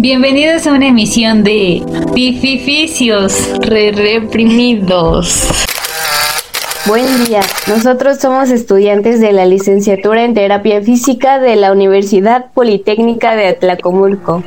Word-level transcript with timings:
Bienvenidos 0.00 0.64
a 0.68 0.74
una 0.74 0.86
emisión 0.86 1.42
de 1.42 1.82
Pifificios 2.14 3.50
Re 3.62 3.90
Reprimidos. 3.90 5.48
Buen 6.86 7.24
día, 7.24 7.40
nosotros 7.66 8.18
somos 8.18 8.50
estudiantes 8.50 9.20
de 9.20 9.32
la 9.32 9.44
licenciatura 9.44 10.22
en 10.22 10.34
terapia 10.34 10.80
física 10.82 11.40
de 11.40 11.56
la 11.56 11.72
Universidad 11.72 12.46
Politécnica 12.54 13.34
de 13.34 13.48
Atlacomulco. 13.48 14.44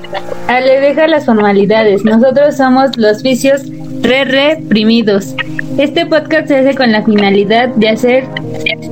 Ale, 0.48 0.80
deja 0.80 1.08
las 1.08 1.26
formalidades, 1.26 2.06
nosotros 2.06 2.56
somos 2.56 2.96
los 2.96 3.22
vicios 3.22 3.64
re 4.02 4.26
reprimidos. 4.26 5.36
Este 5.78 6.06
podcast 6.06 6.48
se 6.48 6.58
hace 6.58 6.76
con 6.76 6.92
la 6.92 7.04
finalidad 7.04 7.70
de 7.70 7.90
hacer 7.90 8.26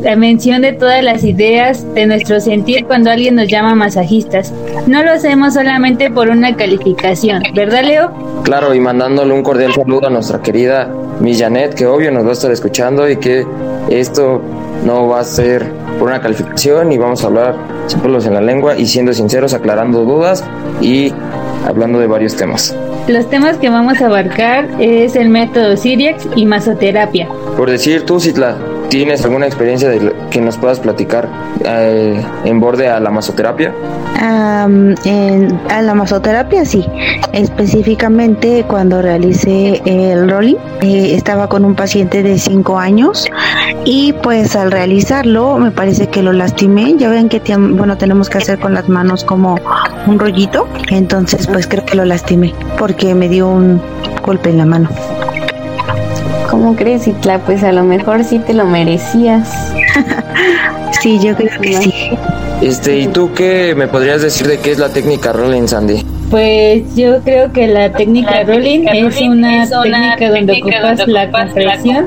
la 0.01 0.15
mención 0.15 0.61
de 0.61 0.73
todas 0.73 1.03
las 1.03 1.23
ideas 1.23 1.85
de 1.93 2.05
nuestro 2.05 2.39
sentir 2.39 2.85
cuando 2.85 3.11
alguien 3.11 3.35
nos 3.35 3.47
llama 3.47 3.75
masajistas. 3.75 4.53
No 4.87 5.03
lo 5.03 5.11
hacemos 5.11 5.53
solamente 5.53 6.09
por 6.09 6.29
una 6.29 6.55
calificación, 6.55 7.43
¿verdad 7.53 7.83
Leo? 7.83 8.41
Claro, 8.43 8.73
y 8.73 8.79
mandándole 8.79 9.33
un 9.33 9.43
cordial 9.43 9.73
saludo 9.73 10.07
a 10.07 10.09
nuestra 10.09 10.41
querida 10.41 10.89
Miss 11.19 11.39
Janet, 11.39 11.73
que 11.73 11.85
obvio 11.85 12.11
nos 12.11 12.25
va 12.25 12.29
a 12.29 12.33
estar 12.33 12.51
escuchando 12.51 13.09
y 13.09 13.17
que 13.17 13.45
esto 13.89 14.41
no 14.85 15.07
va 15.07 15.19
a 15.19 15.23
ser 15.23 15.65
por 15.99 16.07
una 16.07 16.21
calificación 16.21 16.91
y 16.91 16.97
vamos 16.97 17.23
a 17.23 17.27
hablar 17.27 17.55
sin 17.87 17.99
pelos 17.99 18.25
en 18.25 18.35
la 18.35 18.41
lengua 18.41 18.77
y 18.77 18.85
siendo 18.85 19.11
sinceros, 19.11 19.53
aclarando 19.53 20.05
dudas 20.05 20.43
y 20.79 21.13
hablando 21.67 21.99
de 21.99 22.07
varios 22.07 22.35
temas. 22.35 22.73
Los 23.09 23.27
temas 23.27 23.57
que 23.57 23.71
vamos 23.71 23.99
a 24.03 24.05
abarcar 24.05 24.69
es 24.79 25.15
el 25.15 25.29
método 25.29 25.75
Siriax 25.75 26.27
y 26.35 26.45
masoterapia. 26.45 27.27
Por 27.57 27.67
decir 27.67 28.05
tú, 28.05 28.19
Citla, 28.19 28.55
¿tienes 28.89 29.23
alguna 29.23 29.45
experiencia 29.45 29.89
de 29.89 30.13
que 30.29 30.41
nos 30.41 30.57
puedas 30.57 30.79
platicar 30.79 31.29
eh, 31.63 32.23
en 32.43 32.59
borde 32.59 32.89
a 32.89 32.99
la 32.99 33.11
masoterapia? 33.11 33.73
En, 34.21 35.61
a 35.69 35.81
la 35.81 35.93
masoterapia 35.93 36.65
sí, 36.65 36.85
específicamente 37.31 38.65
cuando 38.67 39.01
realicé 39.01 39.81
el 39.85 40.29
rolling, 40.29 40.57
eh, 40.81 41.15
estaba 41.15 41.47
con 41.47 41.63
un 41.63 41.75
paciente 41.75 42.23
de 42.23 42.37
5 42.37 42.77
años 42.77 43.25
y 43.85 44.13
pues 44.13 44.57
al 44.57 44.71
realizarlo 44.71 45.57
me 45.57 45.71
parece 45.71 46.07
que 46.07 46.21
lo 46.21 46.33
lastimé, 46.33 46.95
ya 46.97 47.09
ven 47.09 47.29
que 47.29 47.41
bueno 47.57 47.97
tenemos 47.97 48.29
que 48.29 48.39
hacer 48.39 48.59
con 48.59 48.73
las 48.73 48.89
manos 48.89 49.23
como 49.23 49.57
un 50.07 50.19
rollito, 50.19 50.67
entonces 50.89 51.47
pues 51.47 51.67
creo 51.67 51.85
que 51.85 51.95
lo 51.95 52.03
lastimé 52.03 52.53
porque 52.77 53.15
me 53.15 53.29
dio 53.29 53.47
un 53.47 53.81
golpe 54.25 54.49
en 54.49 54.57
la 54.57 54.65
mano. 54.65 54.89
¿Cómo 56.49 56.75
crees, 56.75 57.07
Itla? 57.07 57.39
Pues 57.39 57.63
a 57.63 57.71
lo 57.71 57.83
mejor 57.83 58.23
sí 58.23 58.39
te 58.39 58.53
lo 58.53 58.65
merecías. 58.65 59.73
sí, 61.01 61.19
yo 61.19 61.35
creo 61.35 61.61
que 61.61 61.73
sí. 61.73 61.93
Este, 62.61 62.99
¿y 62.99 63.07
tú 63.07 63.31
qué 63.33 63.75
me 63.75 63.87
podrías 63.87 64.21
decir 64.21 64.47
de 64.47 64.57
qué 64.57 64.71
es 64.71 64.79
la 64.79 64.89
técnica 64.89 65.31
Rolling, 65.31 65.67
Sandy? 65.67 66.03
Pues 66.29 66.95
yo 66.95 67.21
creo 67.21 67.51
que 67.51 67.65
la 67.67 67.91
técnica 67.91 68.43
rolling 68.43 68.85
es 68.87 69.19
una 69.21 69.67
técnica 69.67 70.29
donde 70.29 70.61
ocupas 70.61 71.07
la 71.07 71.31
compresión 71.31 72.05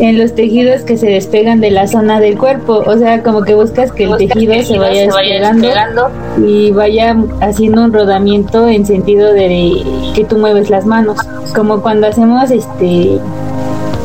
en 0.00 0.18
los 0.18 0.34
tejidos 0.34 0.80
que 0.82 0.96
se 0.96 1.08
despegan 1.08 1.60
de 1.60 1.70
la 1.70 1.86
zona 1.86 2.20
del 2.20 2.38
cuerpo, 2.38 2.82
o 2.86 2.96
sea, 2.96 3.22
como 3.22 3.42
que 3.42 3.54
buscas 3.54 3.92
que 3.92 4.04
el 4.04 4.16
tejido 4.16 4.62
se 4.62 4.78
vaya 4.78 5.02
despegando 5.02 6.10
y 6.38 6.70
vaya 6.70 7.16
haciendo 7.42 7.84
un 7.84 7.92
rodamiento 7.92 8.66
en 8.66 8.86
sentido 8.86 9.34
de 9.34 9.82
que 10.14 10.24
tú 10.24 10.38
mueves 10.38 10.70
las 10.70 10.86
manos, 10.86 11.18
como 11.54 11.82
cuando 11.82 12.06
hacemos 12.06 12.50
este 12.50 13.18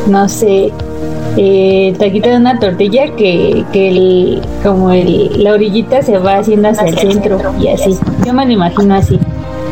no 0.07 0.27
sé, 0.29 0.71
eh, 1.37 1.95
taquito 1.97 2.29
de 2.29 2.37
una 2.37 2.59
tortilla 2.59 3.15
que, 3.15 3.63
que 3.71 3.89
el, 3.89 4.41
como 4.63 4.91
el, 4.91 5.43
la 5.43 5.53
orillita 5.53 6.01
se 6.01 6.17
va 6.17 6.37
haciendo 6.37 6.69
hacia, 6.69 6.87
el 6.87 6.97
centro, 6.97 7.39
y 7.59 7.69
así. 7.69 7.97
Yo 8.25 8.33
me 8.33 8.45
lo 8.45 8.51
imagino 8.51 8.95
así. 8.95 9.19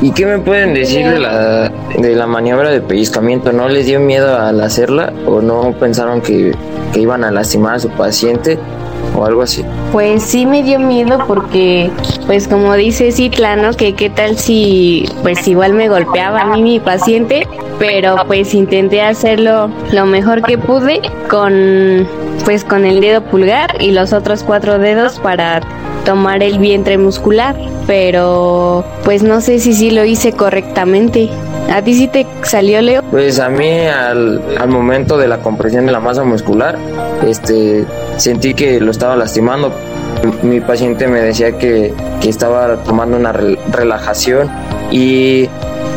¿Y 0.02 0.12
qué 0.12 0.26
me 0.28 0.38
pueden 0.38 0.76
decir 0.76 1.08
de 1.08 1.20
la, 1.20 1.72
de 1.98 2.16
la 2.16 2.28
maniobra 2.28 2.70
de 2.70 2.82
pellizcamiento? 2.82 3.52
¿No 3.52 3.68
les 3.68 3.88
dio 3.88 4.00
miedo 4.00 4.38
al 4.38 4.62
hacerla 4.62 5.12
o 5.26 5.42
no 5.42 5.74
pensaron 5.80 6.22
que, 6.22 6.54
que 6.94 7.00
iban 7.00 7.24
a 7.24 7.32
lastimar 7.32 7.76
a 7.76 7.80
su 7.80 7.90
paciente? 7.90 8.60
O 9.16 9.26
algo 9.26 9.42
así? 9.42 9.64
Pues 9.92 10.24
sí 10.24 10.46
me 10.46 10.64
dio 10.64 10.80
miedo 10.80 11.20
porque, 11.28 11.90
pues 12.26 12.48
como 12.48 12.74
dice 12.76 13.12
Citla, 13.12 13.56
¿no? 13.56 13.74
Que 13.74 13.94
qué 13.94 14.10
tal 14.10 14.38
si, 14.38 15.06
pues 15.22 15.48
igual 15.48 15.74
me 15.74 15.90
golpeaba 15.90 16.42
a 16.42 16.46
mí 16.46 16.62
mi 16.62 16.80
paciente, 16.80 17.48
pero 17.80 18.16
pues 18.28 18.54
intenté 18.54 19.02
hacerlo 19.02 19.70
lo 19.92 20.06
mejor 20.06 20.42
que 20.42 20.58
pude 20.58 21.02
con, 21.30 22.08
pues 22.46 22.64
con 22.64 22.86
el 22.86 23.02
dedo 23.02 23.22
pulgar 23.22 23.82
y 23.82 23.92
los 23.92 24.14
otros 24.14 24.44
cuatro 24.44 24.80
dedos 24.80 25.20
para 25.20 25.62
tomar 26.06 26.42
el 26.42 26.58
vientre 26.60 26.98
muscular, 26.98 27.56
pero 27.86 28.86
pues 29.04 29.24
no 29.24 29.42
sé 29.42 29.60
si 29.60 29.74
sí 29.74 29.92
lo 29.92 30.06
hice 30.06 30.32
correctamente. 30.32 31.30
¿A 31.72 31.82
ti 31.82 31.94
sí 31.94 32.08
te 32.08 32.26
salió, 32.44 32.82
Leo? 32.82 33.04
Pues 33.04 33.40
a 33.40 33.50
mí 33.50 33.86
al, 33.88 34.42
al 34.58 34.70
momento 34.70 35.18
de 35.18 35.28
la 35.28 35.40
compresión 35.40 35.86
de 35.86 35.92
la 35.92 36.00
masa 36.00 36.24
muscular, 36.24 36.78
este, 37.26 37.86
sentí 38.18 38.54
que 38.54 38.80
lo 38.80 38.92
estaba 38.92 39.16
lastimando. 39.16 39.74
Mi 40.44 40.62
paciente 40.62 41.08
me 41.08 41.22
decía 41.22 41.58
que, 41.58 41.94
que 42.22 42.30
estaba 42.30 42.78
tomando 42.84 43.18
una 43.18 43.32
relajación 43.34 44.50
y 44.92 45.48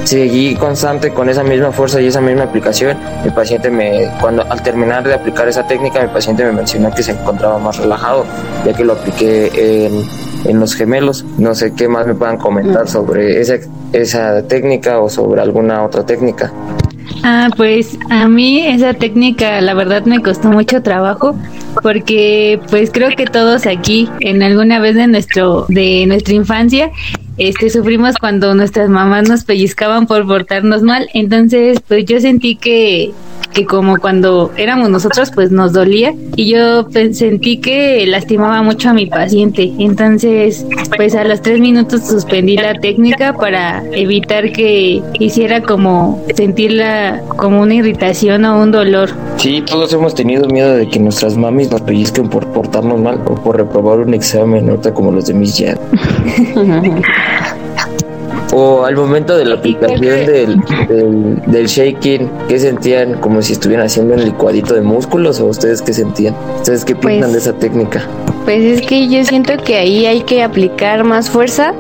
seguí 0.05 0.57
constante 0.57 1.11
con 1.11 1.29
esa 1.29 1.43
misma 1.43 1.73
fuerza 1.73 2.01
y 2.01 2.07
esa 2.07 2.21
misma 2.21 2.45
aplicación. 2.45 2.99
Mi 3.25 3.31
paciente 3.31 3.71
me, 3.71 4.11
cuando 4.21 4.43
al 4.51 4.63
terminar 4.63 5.05
de 5.05 5.15
aplicar 5.15 5.49
esa 5.49 5.67
técnica, 5.67 6.03
mi 6.03 6.09
paciente 6.09 6.45
me 6.45 6.53
mencionó 6.53 6.91
que 6.91 7.03
se 7.03 7.13
encontraba 7.13 7.59
más 7.59 7.79
relajado, 7.79 8.25
ya 8.67 8.73
que 8.73 8.85
lo 8.85 8.95
apliqué 8.95 9.87
en, 9.87 10.05
en 10.45 10.61
los 10.61 10.75
gemelos. 10.75 11.25
No 11.39 11.55
sé 11.55 11.73
qué 11.75 11.89
más 11.89 12.07
me 12.07 12.15
puedan 12.15 12.39
comentar 12.39 12.89
sobre 12.89 13.41
esa, 13.41 13.57
esa 13.93 14.47
técnica 14.47 15.01
o 15.01 15.09
sobre 15.09 15.41
alguna 15.41 15.85
otra 15.85 16.05
técnica. 16.05 16.53
Ah, 17.23 17.51
pues 17.57 17.99
a 18.09 18.29
mí 18.29 18.67
esa 18.67 18.95
técnica 18.95 19.61
la 19.61 19.75
verdad 19.75 20.05
me 20.05 20.23
costó 20.23 20.49
mucho 20.49 20.83
trabajo 20.83 21.35
porque 21.83 22.61
pues 22.71 22.91
creo 22.93 23.11
que 23.11 23.27
todos 23.27 23.67
aquí 23.67 24.09
en 24.21 24.43
alguna 24.43 24.79
vez 24.79 24.95
de 24.95 25.07
nuestro 25.07 25.67
de 25.69 26.07
nuestra 26.07 26.35
infancia 26.35 26.91
este 27.41 27.71
sufrimos 27.71 28.17
cuando 28.19 28.55
nuestras 28.55 28.91
mamás 28.91 29.29
nos 29.29 29.45
pellizcaban 29.45 30.07
por 30.07 30.27
portarnos 30.27 30.83
mal, 30.83 31.09
entonces 31.15 31.81
pues 31.87 32.05
yo 32.05 32.21
sentí 32.21 32.57
que 32.57 33.13
que 33.53 33.67
como 33.67 33.99
cuando 33.99 34.53
éramos 34.57 34.91
nosotros 34.91 35.31
pues 35.35 35.51
nos 35.51 35.73
dolía. 35.73 36.15
Y 36.37 36.53
yo 36.53 36.89
pues, 36.93 37.19
sentí 37.19 37.59
que 37.59 38.07
lastimaba 38.07 38.63
mucho 38.63 38.91
a 38.91 38.93
mi 38.93 39.07
paciente. 39.07 39.73
Entonces 39.79 40.67
pues 40.97 41.15
a 41.15 41.25
los 41.25 41.43
tres 41.43 41.61
minutos 41.61 42.07
suspendí 42.07 42.57
la 42.57 42.75
técnica 42.75 43.33
para 43.35 43.83
evitar 43.93 44.53
que 44.53 45.03
hiciera 45.19 45.63
como 45.63 46.25
sentirla 46.35 47.23
como 47.37 47.63
una 47.63 47.75
irritación 47.75 48.45
o 48.45 48.63
un 48.63 48.71
dolor. 48.71 49.11
Sí 49.37 49.63
todos 49.67 49.93
hemos 49.93 50.15
tenido 50.15 50.47
miedo 50.49 50.75
de 50.75 50.89
que 50.89 50.99
nuestras 50.99 51.37
mamis 51.37 51.71
nos 51.71 51.81
pellizquen 51.83 52.29
por 52.29 52.47
portarnos 52.49 53.01
mal 53.01 53.21
o 53.27 53.35
por 53.35 53.57
reprobar 53.57 54.01
un 54.01 54.15
examen 54.15 54.69
ahorita 54.69 54.95
como 54.95 55.11
los 55.13 55.27
de 55.27 55.35
Miss 55.35 55.57
Jan 56.55 57.03
o 58.53 58.85
al 58.85 58.97
momento 58.97 59.37
de 59.37 59.45
la 59.45 59.57
aplicación 59.57 60.01
del, 60.01 60.61
del, 60.89 61.43
del, 61.47 61.67
shaking, 61.67 62.31
¿qué 62.49 62.59
sentían? 62.59 63.15
¿Como 63.21 63.43
si 63.43 63.53
estuvieran 63.53 63.87
haciendo 63.87 64.15
un 64.15 64.25
licuadito 64.25 64.75
de 64.75 64.83
músculos 64.83 65.41
o 65.41 65.47
ustedes 65.47 65.83
qué 65.83 65.93
sentían? 65.93 66.35
¿Ustedes 66.57 66.85
qué 66.85 66.95
piensan 66.95 67.31
pues, 67.31 67.33
de 67.33 67.39
esa 67.39 67.59
técnica? 67.59 68.03
Pues 68.45 68.63
es 68.63 68.83
que 68.83 69.09
yo 69.09 69.25
siento 69.25 69.57
que 69.65 69.77
ahí 69.77 70.07
hay 70.07 70.23
que 70.23 70.43
aplicar 70.43 71.05
más 71.05 71.31
fuerza 71.31 71.75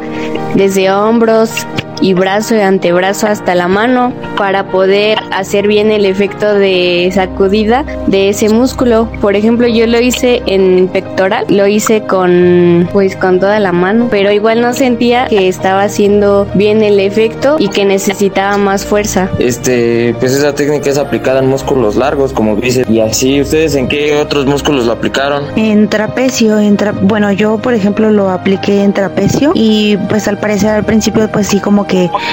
desde 0.55 0.91
hombros, 0.91 1.67
y 2.01 2.15
brazo 2.15 2.57
y 2.57 2.61
antebrazo 2.61 3.27
hasta 3.27 3.55
la 3.55 3.69
mano 3.69 4.13
para 4.37 4.69
poder 4.69 5.19
hacer 5.33 5.67
bien 5.67 5.91
el 5.91 6.07
efecto 6.07 6.55
de 6.55 7.11
sacudida 7.15 7.85
de 8.07 8.31
ese 8.31 8.49
músculo. 8.49 9.09
Por 9.21 9.37
ejemplo, 9.37 9.67
yo 9.67 9.87
lo 9.87 10.01
hice 10.01 10.43
en 10.47 10.89
pectoral, 10.89 11.45
lo 11.49 11.67
hice 11.67 12.03
con 12.03 12.89
pues 12.93 13.17
con 13.17 13.41
toda 13.41 13.61
la 13.61 13.73
mano, 13.73 14.09
pero 14.11 14.33
igual 14.33 14.61
no 14.61 14.73
sentía 14.73 15.27
que 15.27 15.49
estaba 15.49 15.83
haciendo 15.83 16.47
bien 16.55 16.83
el 16.83 16.99
efecto 17.01 17.57
y 17.59 17.69
que 17.69 17.85
necesitaba 17.85 18.57
más 18.57 18.85
fuerza. 18.85 19.29
Este, 19.39 20.15
pues 20.19 20.33
esa 20.33 20.55
técnica 20.55 20.91
es 20.91 20.99
aplicada 20.99 21.41
en 21.41 21.49
músculos 21.49 21.97
largos, 21.97 22.33
como 22.33 22.57
dice. 22.57 22.85
Y 22.89 23.01
así, 23.01 23.41
¿ustedes 23.41 23.75
en 23.75 23.89
qué 23.89 24.17
otros 24.17 24.47
músculos 24.47 24.87
lo 24.87 24.93
aplicaron? 24.93 25.45
En 25.57 25.89
trapecio, 25.89 26.59
en 26.59 26.79
bueno, 27.03 27.31
yo 27.33 27.59
por 27.59 27.75
ejemplo 27.75 28.11
lo 28.11 28.31
apliqué 28.31 28.83
en 28.83 28.93
trapecio 28.93 29.53
y 29.55 29.97
pues 30.09 30.29
al 30.29 30.39
parecer 30.39 30.71
al 30.71 30.85
principio 30.85 31.29
pues 31.31 31.49
sí 31.49 31.61
como 31.61 31.87
que 31.87 31.90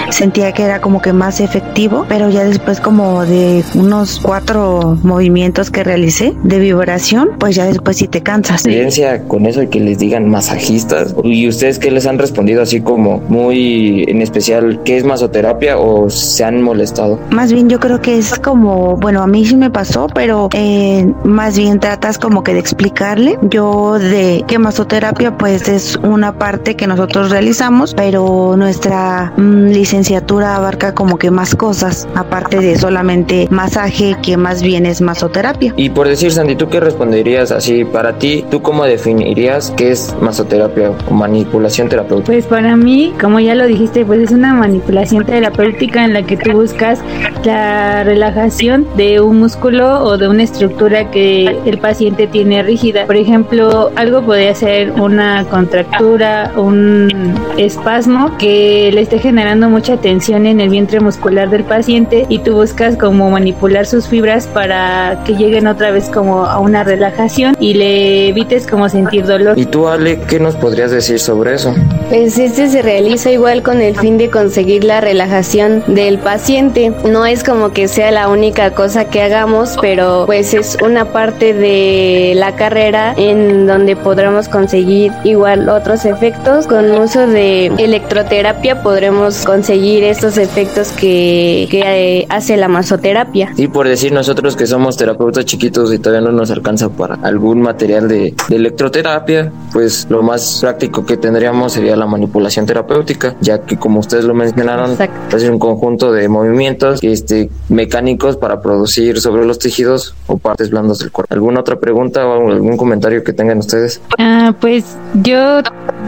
sentía 0.09 0.51
que 0.51 0.63
era 0.63 0.81
como 0.81 1.01
que 1.01 1.13
más 1.13 1.39
efectivo 1.39 1.67
pero 2.09 2.29
ya 2.29 2.43
después 2.43 2.79
como 2.79 3.25
de 3.25 3.63
unos 3.75 4.19
cuatro 4.21 4.97
movimientos 5.03 5.69
que 5.69 5.83
realicé 5.83 6.33
de 6.43 6.59
vibración, 6.59 7.29
pues 7.39 7.55
ya 7.55 7.65
después 7.65 7.97
sí 7.97 8.07
te 8.07 8.21
cansas. 8.21 8.65
¿Experiencia 8.65 9.23
con 9.23 9.45
eso 9.45 9.59
de 9.59 9.69
que 9.69 9.79
les 9.79 9.99
digan 9.99 10.29
masajistas? 10.29 11.15
¿Y 11.23 11.47
ustedes 11.47 11.79
qué 11.79 11.91
les 11.91 12.05
han 12.05 12.17
respondido 12.17 12.61
así 12.61 12.81
como 12.81 13.19
muy 13.27 14.05
en 14.07 14.21
especial 14.21 14.81
qué 14.83 14.97
es 14.97 15.03
masoterapia 15.03 15.77
o 15.77 16.09
se 16.09 16.43
han 16.43 16.61
molestado? 16.61 17.19
Más 17.31 17.51
bien 17.51 17.69
yo 17.69 17.79
creo 17.79 18.01
que 18.01 18.17
es 18.17 18.37
como, 18.39 18.97
bueno, 18.97 19.21
a 19.21 19.27
mí 19.27 19.45
sí 19.45 19.55
me 19.55 19.69
pasó, 19.69 20.07
pero 20.07 20.49
eh, 20.53 21.11
más 21.23 21.57
bien 21.57 21.79
tratas 21.79 22.17
como 22.17 22.43
que 22.43 22.53
de 22.53 22.59
explicarle. 22.59 23.37
Yo 23.43 23.99
de 23.99 24.43
que 24.47 24.59
masoterapia 24.59 25.37
pues 25.37 25.67
es 25.67 25.97
una 25.97 26.37
parte 26.37 26.75
que 26.75 26.87
nosotros 26.87 27.31
realizamos, 27.31 27.93
pero 27.93 28.55
nuestra 28.57 29.33
licenciatura 29.47 30.55
abarca 30.55 30.93
como 30.93 31.17
que 31.17 31.31
más 31.31 31.55
cosas, 31.55 32.07
aparte 32.15 32.59
de 32.59 32.77
solamente 32.77 33.47
masaje, 33.49 34.15
que 34.21 34.37
más 34.37 34.61
bien 34.61 34.85
es 34.85 35.01
masoterapia. 35.01 35.73
Y 35.77 35.89
por 35.89 36.07
decir, 36.07 36.31
Sandy, 36.31 36.55
¿tú 36.55 36.69
qué 36.69 36.79
responderías 36.79 37.51
así 37.51 37.85
para 37.85 38.17
ti? 38.17 38.45
¿Tú 38.49 38.61
cómo 38.61 38.83
definirías 38.85 39.73
qué 39.75 39.91
es 39.91 40.15
masoterapia 40.21 40.91
o 41.09 41.13
manipulación 41.13 41.89
terapéutica? 41.89 42.27
Pues 42.27 42.45
para 42.45 42.75
mí, 42.75 43.13
como 43.19 43.39
ya 43.39 43.55
lo 43.55 43.65
dijiste, 43.65 44.05
pues 44.05 44.21
es 44.21 44.31
una 44.31 44.53
manipulación 44.53 45.25
terapéutica 45.25 46.03
en 46.03 46.13
la 46.13 46.23
que 46.23 46.37
tú 46.37 46.51
buscas 46.51 46.99
la 47.43 48.03
relajación 48.03 48.87
de 48.95 49.21
un 49.21 49.39
músculo 49.39 50.03
o 50.03 50.17
de 50.17 50.27
una 50.27 50.43
estructura 50.43 51.09
que 51.11 51.57
el 51.65 51.77
paciente 51.77 52.27
tiene 52.27 52.63
rígida. 52.63 53.05
Por 53.05 53.15
ejemplo, 53.15 53.91
algo 53.95 54.21
podría 54.21 54.53
ser 54.55 54.91
una 54.91 55.45
contractura, 55.45 56.51
un 56.57 57.33
espasmo 57.57 58.37
que 58.37 58.91
le 58.93 59.01
esté 59.01 59.19
generando 59.27 59.69
mucha 59.69 59.97
tensión 59.97 60.45
en 60.45 60.61
el 60.61 60.69
vientre 60.69 61.01
muscular 61.01 61.49
del 61.49 61.65
paciente 61.65 62.25
y 62.29 62.39
tú 62.39 62.53
buscas 62.53 62.95
como 62.95 63.29
manipular 63.29 63.85
sus 63.85 64.07
fibras 64.07 64.47
para 64.47 65.21
que 65.25 65.33
lleguen 65.33 65.67
otra 65.67 65.91
vez 65.91 66.09
como 66.09 66.45
a 66.45 66.59
una 66.59 66.85
relajación 66.85 67.57
y 67.59 67.73
le 67.73 68.29
evites 68.29 68.65
como 68.65 68.87
sentir 68.87 69.25
dolor. 69.25 69.59
¿Y 69.59 69.65
tú, 69.65 69.89
Ale, 69.89 70.21
qué 70.29 70.39
nos 70.39 70.55
podrías 70.55 70.91
decir 70.91 71.19
sobre 71.19 71.55
eso? 71.55 71.75
Pues 72.07 72.37
este 72.37 72.69
se 72.69 72.81
realiza 72.81 73.29
igual 73.29 73.63
con 73.63 73.81
el 73.81 73.97
fin 73.97 74.17
de 74.17 74.29
conseguir 74.29 74.85
la 74.85 75.01
relajación 75.01 75.83
del 75.87 76.19
paciente. 76.19 76.93
No 77.03 77.25
es 77.25 77.43
como 77.43 77.73
que 77.73 77.89
sea 77.89 78.11
la 78.11 78.29
única 78.29 78.71
cosa 78.71 79.09
que 79.09 79.21
hagamos, 79.21 79.75
pero 79.81 80.23
pues 80.25 80.53
es 80.53 80.77
una 80.81 81.11
parte 81.11 81.53
de 81.53 82.31
la 82.37 82.55
carrera 82.55 83.13
en 83.17 83.67
donde 83.67 83.97
podremos 83.97 84.47
conseguir 84.47 85.11
igual 85.25 85.67
otros 85.67 86.05
efectos. 86.05 86.65
Con 86.65 86.89
uso 86.91 87.27
de 87.27 87.65
electroterapia 87.77 88.81
podremos 88.81 89.16
conseguir 89.45 90.03
estos 90.03 90.37
efectos 90.37 90.89
que, 90.91 91.67
que 91.69 91.81
eh, 91.85 92.25
hace 92.29 92.57
la 92.57 92.67
masoterapia. 92.67 93.51
Y 93.57 93.67
por 93.67 93.87
decir 93.87 94.11
nosotros 94.11 94.55
que 94.55 94.67
somos 94.67 94.97
terapeutas 94.97 95.45
chiquitos 95.45 95.93
y 95.93 95.99
todavía 95.99 96.29
no 96.29 96.35
nos 96.35 96.51
alcanza 96.51 96.89
para 96.89 97.15
algún 97.15 97.61
material 97.61 98.07
de, 98.07 98.33
de 98.49 98.55
electroterapia, 98.55 99.51
pues 99.73 100.07
lo 100.09 100.21
más 100.21 100.59
práctico 100.61 101.05
que 101.05 101.17
tendríamos 101.17 101.73
sería 101.73 101.95
la 101.95 102.05
manipulación 102.05 102.65
terapéutica, 102.65 103.35
ya 103.41 103.61
que 103.61 103.77
como 103.77 103.99
ustedes 103.99 104.25
lo 104.25 104.33
mencionaron, 104.33 104.97
es 105.35 105.43
un 105.43 105.59
conjunto 105.59 106.11
de 106.11 106.27
movimientos 106.29 106.99
este, 107.01 107.49
mecánicos 107.69 108.37
para 108.37 108.61
producir 108.61 109.19
sobre 109.19 109.45
los 109.45 109.59
tejidos 109.59 110.15
o 110.27 110.37
partes 110.37 110.69
blandas 110.69 110.99
del 110.99 111.11
cuerpo. 111.11 111.33
¿Alguna 111.33 111.61
otra 111.61 111.79
pregunta 111.79 112.25
o 112.25 112.51
algún 112.51 112.77
comentario 112.77 113.23
que 113.23 113.33
tengan 113.33 113.59
ustedes? 113.59 114.01
Ah, 114.17 114.53
pues 114.59 114.97
yo 115.23 115.61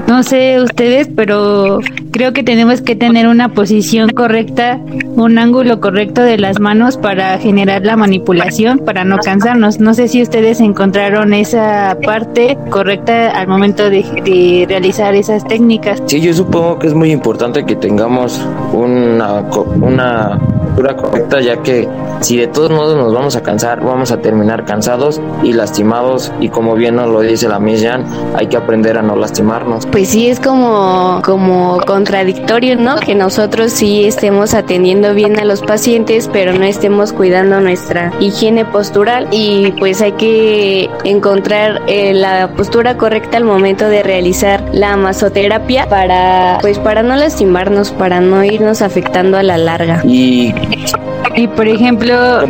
no 0.08 0.24
sé 0.24 0.62
ustedes, 0.62 1.10
pero 1.16 1.80
creo 2.12 2.34
que 2.34 2.44
tenemos 2.44 2.82
que 2.82 2.96
tener 2.96 3.28
una 3.28 3.50
posición 3.50 4.10
correcta, 4.10 4.80
un 5.16 5.38
ángulo 5.38 5.80
correcto 5.80 6.22
de 6.22 6.38
las 6.38 6.60
manos 6.60 6.98
para 6.98 7.38
generar 7.38 7.86
la 7.86 7.96
manipulación, 7.96 8.80
para 8.80 9.04
no 9.04 9.18
cansarnos. 9.18 9.80
No 9.80 9.94
sé 9.94 10.08
si 10.08 10.22
ustedes 10.22 10.60
encontraron 10.60 11.34
esa 11.34 11.98
parte 12.04 12.58
correcta 12.70 13.32
al 13.32 13.48
momento 13.48 13.90
de, 13.90 14.66
realizar 14.68 15.16
esas 15.16 15.48
técnicas. 15.48 16.02
Sí, 16.06 16.22
yo 16.22 16.34
supongo 16.34 16.80
que 16.80 16.88
es 16.88 16.94
muy 16.94 17.12
importante 17.12 17.66
que 17.66 17.76
tengamos 17.76 18.46
una, 18.74 19.42
una 19.82 20.40
postura 20.80 20.96
correcta, 20.96 21.42
ya 21.42 21.62
que 21.62 21.88
si 22.22 22.38
de 22.38 22.48
todos 22.48 22.72
modos 22.72 22.96
nos 22.96 23.14
vamos 23.14 23.36
a 23.36 23.44
cansar, 23.44 23.84
vamos 23.84 24.12
a 24.12 24.22
terminar 24.22 24.66
cansados 24.66 25.20
y 25.44 25.52
lastimados 25.52 26.32
y 26.40 26.50
como 26.50 26.76
bien 26.76 26.96
nos 26.96 27.10
lo 27.10 27.20
dice 27.20 27.50
la 27.50 27.60
Miss 27.60 27.84
Jan, 27.84 28.06
hay 28.36 28.48
que 28.48 28.56
aprender 28.56 28.98
a 28.98 29.02
no 29.02 29.16
lastimarnos. 29.16 29.86
Pues 29.88 30.10
sí, 30.10 30.30
es 30.30 30.40
como, 30.40 31.22
como 31.26 31.82
contradictorio, 31.86 32.78
¿no? 32.78 32.96
Que 32.98 33.14
nosotros 33.14 33.74
sí 33.74 34.06
estemos 34.06 34.54
atendiendo 34.54 35.14
bien 35.14 35.38
a 35.40 35.44
los 35.44 35.62
pacientes, 35.62 36.30
pero 36.32 36.54
no 36.54 36.64
estemos 36.64 37.12
cuidando 37.12 37.60
nuestra 37.60 38.14
higiene 38.20 38.64
postural 38.64 39.28
y 39.32 39.74
pues 39.80 40.02
hay 40.02 40.14
que 40.14 40.90
encontrar 41.04 41.82
eh, 41.88 42.14
la 42.14 42.52
postura 42.56 42.96
correcta 42.96 43.36
al 43.36 43.44
momento 43.44 43.90
de 43.90 44.02
realizar 44.02 44.64
la 44.72 44.96
masoterapia 44.96 45.88
para 45.90 46.58
pues 46.62 46.80
para 46.80 47.04
no 47.04 47.18
lastimarnos, 47.18 47.92
para 47.92 48.22
no 48.22 48.44
irnos 48.46 48.82
afectando 48.82 49.38
a 49.38 49.44
la 49.44 49.58
larga. 49.58 50.02
Y 50.06 50.54
It's 50.72 50.99
Y 51.36 51.48
por 51.48 51.68
ejemplo, 51.68 52.46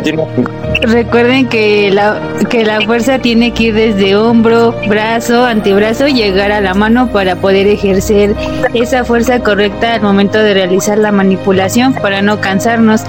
recuerden 0.82 1.48
que 1.48 1.90
la, 1.90 2.20
que 2.48 2.64
la 2.64 2.80
fuerza 2.80 3.18
tiene 3.18 3.52
que 3.52 3.64
ir 3.64 3.74
desde 3.74 4.16
hombro, 4.16 4.74
brazo, 4.88 5.44
antebrazo 5.44 6.08
y 6.08 6.14
llegar 6.14 6.52
a 6.52 6.60
la 6.60 6.74
mano 6.74 7.10
para 7.12 7.36
poder 7.36 7.66
ejercer 7.66 8.34
esa 8.74 9.04
fuerza 9.04 9.40
correcta 9.40 9.94
al 9.94 10.02
momento 10.02 10.38
de 10.38 10.54
realizar 10.54 10.98
la 10.98 11.12
manipulación 11.12 11.94
para 11.94 12.22
no 12.22 12.40
cansarnos 12.40 13.02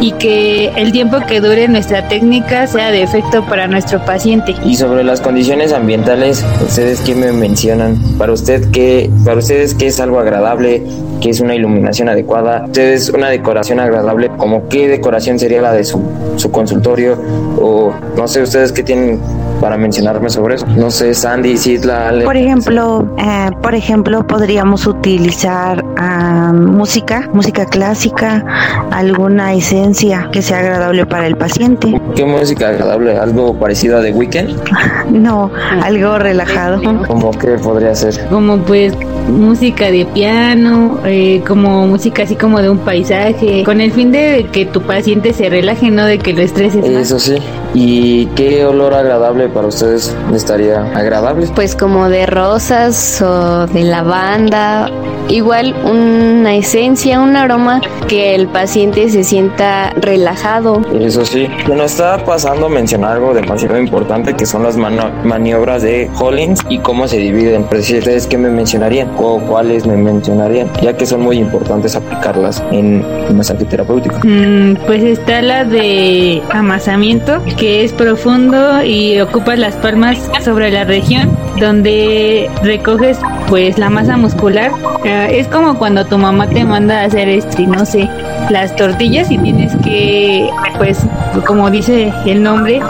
y 0.00 0.12
que 0.12 0.68
el 0.76 0.92
tiempo 0.92 1.18
que 1.26 1.40
dure 1.40 1.68
nuestra 1.68 2.08
técnica 2.08 2.66
sea 2.66 2.90
de 2.90 3.02
efecto 3.02 3.44
para 3.46 3.66
nuestro 3.66 4.04
paciente. 4.04 4.54
Y 4.64 4.76
sobre 4.76 5.04
las 5.04 5.20
condiciones 5.20 5.72
ambientales, 5.72 6.44
ustedes 6.62 7.00
qué 7.00 7.14
me 7.14 7.32
mencionan? 7.32 7.96
Para 8.16 8.32
usted 8.32 8.70
qué, 8.70 9.10
para 9.24 9.38
ustedes 9.38 9.74
qué 9.74 9.88
es 9.88 10.00
algo 10.00 10.18
agradable, 10.18 10.82
qué 11.20 11.30
es 11.30 11.40
una 11.40 11.54
iluminación 11.54 12.08
adecuada, 12.08 12.64
ustedes 12.66 13.08
una 13.10 13.28
decoración 13.28 13.80
agradable, 13.80 14.30
como 14.36 14.68
qué 14.68 14.88
decoración 14.88 15.17
sería 15.20 15.62
la 15.62 15.72
de 15.72 15.84
su, 15.84 16.00
su 16.36 16.50
consultorio 16.50 17.18
o 17.60 17.92
no 18.16 18.28
sé 18.28 18.42
ustedes 18.42 18.72
qué 18.72 18.82
tienen 18.82 19.20
para 19.60 19.76
mencionarme 19.76 20.30
sobre 20.30 20.56
eso. 20.56 20.66
No 20.66 20.90
sé, 20.90 21.14
Sandy, 21.14 21.56
Sidla, 21.56 22.08
Ale. 22.08 22.24
Por 22.24 22.36
ejemplo, 22.36 23.08
eh, 23.18 23.50
por 23.62 23.74
ejemplo, 23.74 24.26
podríamos 24.26 24.86
utilizar 24.86 25.84
ah, 25.96 26.52
música, 26.54 27.28
música 27.32 27.66
clásica, 27.66 28.44
alguna 28.90 29.54
esencia 29.54 30.28
que 30.32 30.42
sea 30.42 30.58
agradable 30.58 31.06
para 31.06 31.26
el 31.26 31.36
paciente. 31.36 32.00
¿Qué 32.14 32.24
música 32.24 32.68
agradable? 32.68 33.16
¿Algo 33.16 33.54
parecido 33.58 33.98
a 33.98 34.02
The 34.02 34.12
Weeknd? 34.12 34.56
No, 35.08 35.50
algo 35.82 36.18
relajado. 36.18 36.80
¿Cómo 37.06 37.30
qué 37.32 37.52
podría 37.58 37.94
ser? 37.94 38.28
Como 38.28 38.58
pues 38.58 38.92
música 39.28 39.90
de 39.90 40.04
piano, 40.06 41.00
eh, 41.04 41.42
como 41.46 41.86
música 41.86 42.22
así 42.22 42.36
como 42.36 42.60
de 42.60 42.70
un 42.70 42.78
paisaje, 42.78 43.62
con 43.64 43.80
el 43.80 43.92
fin 43.92 44.12
de 44.12 44.48
que 44.52 44.66
tu 44.66 44.82
paciente 44.82 45.32
se 45.32 45.48
relaje, 45.48 45.90
no 45.90 46.04
de 46.04 46.18
que 46.18 46.32
lo 46.32 46.42
estreses 46.42 46.82
más. 46.90 47.02
Eso 47.02 47.18
sí. 47.18 47.36
¿Y 47.74 48.26
qué 48.28 48.64
olor 48.64 48.94
agradable 48.94 49.48
para 49.48 49.68
ustedes 49.68 50.14
estaría 50.34 50.82
agradable? 50.94 51.48
Pues 51.54 51.76
como 51.76 52.08
de 52.08 52.26
rosas 52.26 53.20
o 53.22 53.66
de 53.66 53.84
lavanda, 53.84 54.90
igual 55.28 55.74
una 55.84 56.54
esencia, 56.54 57.20
un 57.20 57.36
aroma 57.36 57.80
que 58.08 58.34
el 58.34 58.48
paciente 58.48 59.08
se 59.10 59.24
sienta 59.24 59.90
relajado. 59.96 60.80
Eso 61.00 61.24
sí. 61.24 61.48
Bueno, 61.66 61.84
estaba 61.84 62.24
pasando 62.24 62.66
a 62.66 62.68
mencionar 62.68 63.12
algo 63.12 63.34
demasiado 63.34 63.78
importante 63.78 64.34
que 64.34 64.46
son 64.46 64.62
las 64.62 64.76
maniobras 64.76 65.82
de 65.82 66.10
Hollins 66.18 66.60
y 66.68 66.78
cómo 66.78 67.06
se 67.08 67.18
dividen. 67.18 67.66
Pero 67.68 67.82
si 67.82 67.98
ustedes 67.98 68.26
qué 68.26 68.38
me 68.38 68.48
mencionarían 68.48 69.10
o 69.18 69.40
cuáles 69.40 69.86
me 69.86 69.96
mencionarían, 69.96 70.70
ya 70.82 70.96
que 70.96 71.06
son 71.06 71.20
muy 71.20 71.36
importantes 71.38 71.96
aplicarlas 71.96 72.62
en 72.70 73.04
el 73.28 73.34
masaje 73.34 73.64
terapéutico. 73.64 74.16
Mm, 74.24 74.76
pues 74.86 75.02
está 75.02 75.42
la 75.42 75.64
de 75.64 76.42
amasamiento, 76.50 77.42
que 77.56 77.84
es 77.84 77.92
profundo 77.92 78.82
y 78.84 79.20
ocupa 79.20 79.56
las 79.56 79.74
palmas 79.76 80.18
sobre 80.44 80.70
la 80.70 80.84
región 80.84 81.36
donde 81.58 82.50
recoges 82.62 83.18
pues 83.48 83.78
la 83.78 83.90
masa 83.90 84.16
muscular. 84.16 84.72
Eh, 85.04 85.38
es 85.38 85.48
como 85.48 85.78
cuando 85.78 86.04
tu 86.04 86.18
mamá 86.18 86.48
te 86.48 86.64
manda 86.64 87.00
a 87.00 87.04
hacer 87.04 87.28
este, 87.28 87.66
no 87.66 87.84
sé, 87.86 88.08
las 88.50 88.74
tortillas 88.76 89.30
y 89.30 89.38
tienes 89.38 89.74
que 89.82 90.48
pues 90.76 90.98
como 91.46 91.70
dice 91.70 92.12
el 92.26 92.42
nombre, 92.42 92.80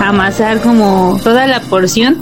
amasar 0.00 0.60
como 0.60 1.18
toda 1.22 1.46
la 1.46 1.60
porción 1.60 2.18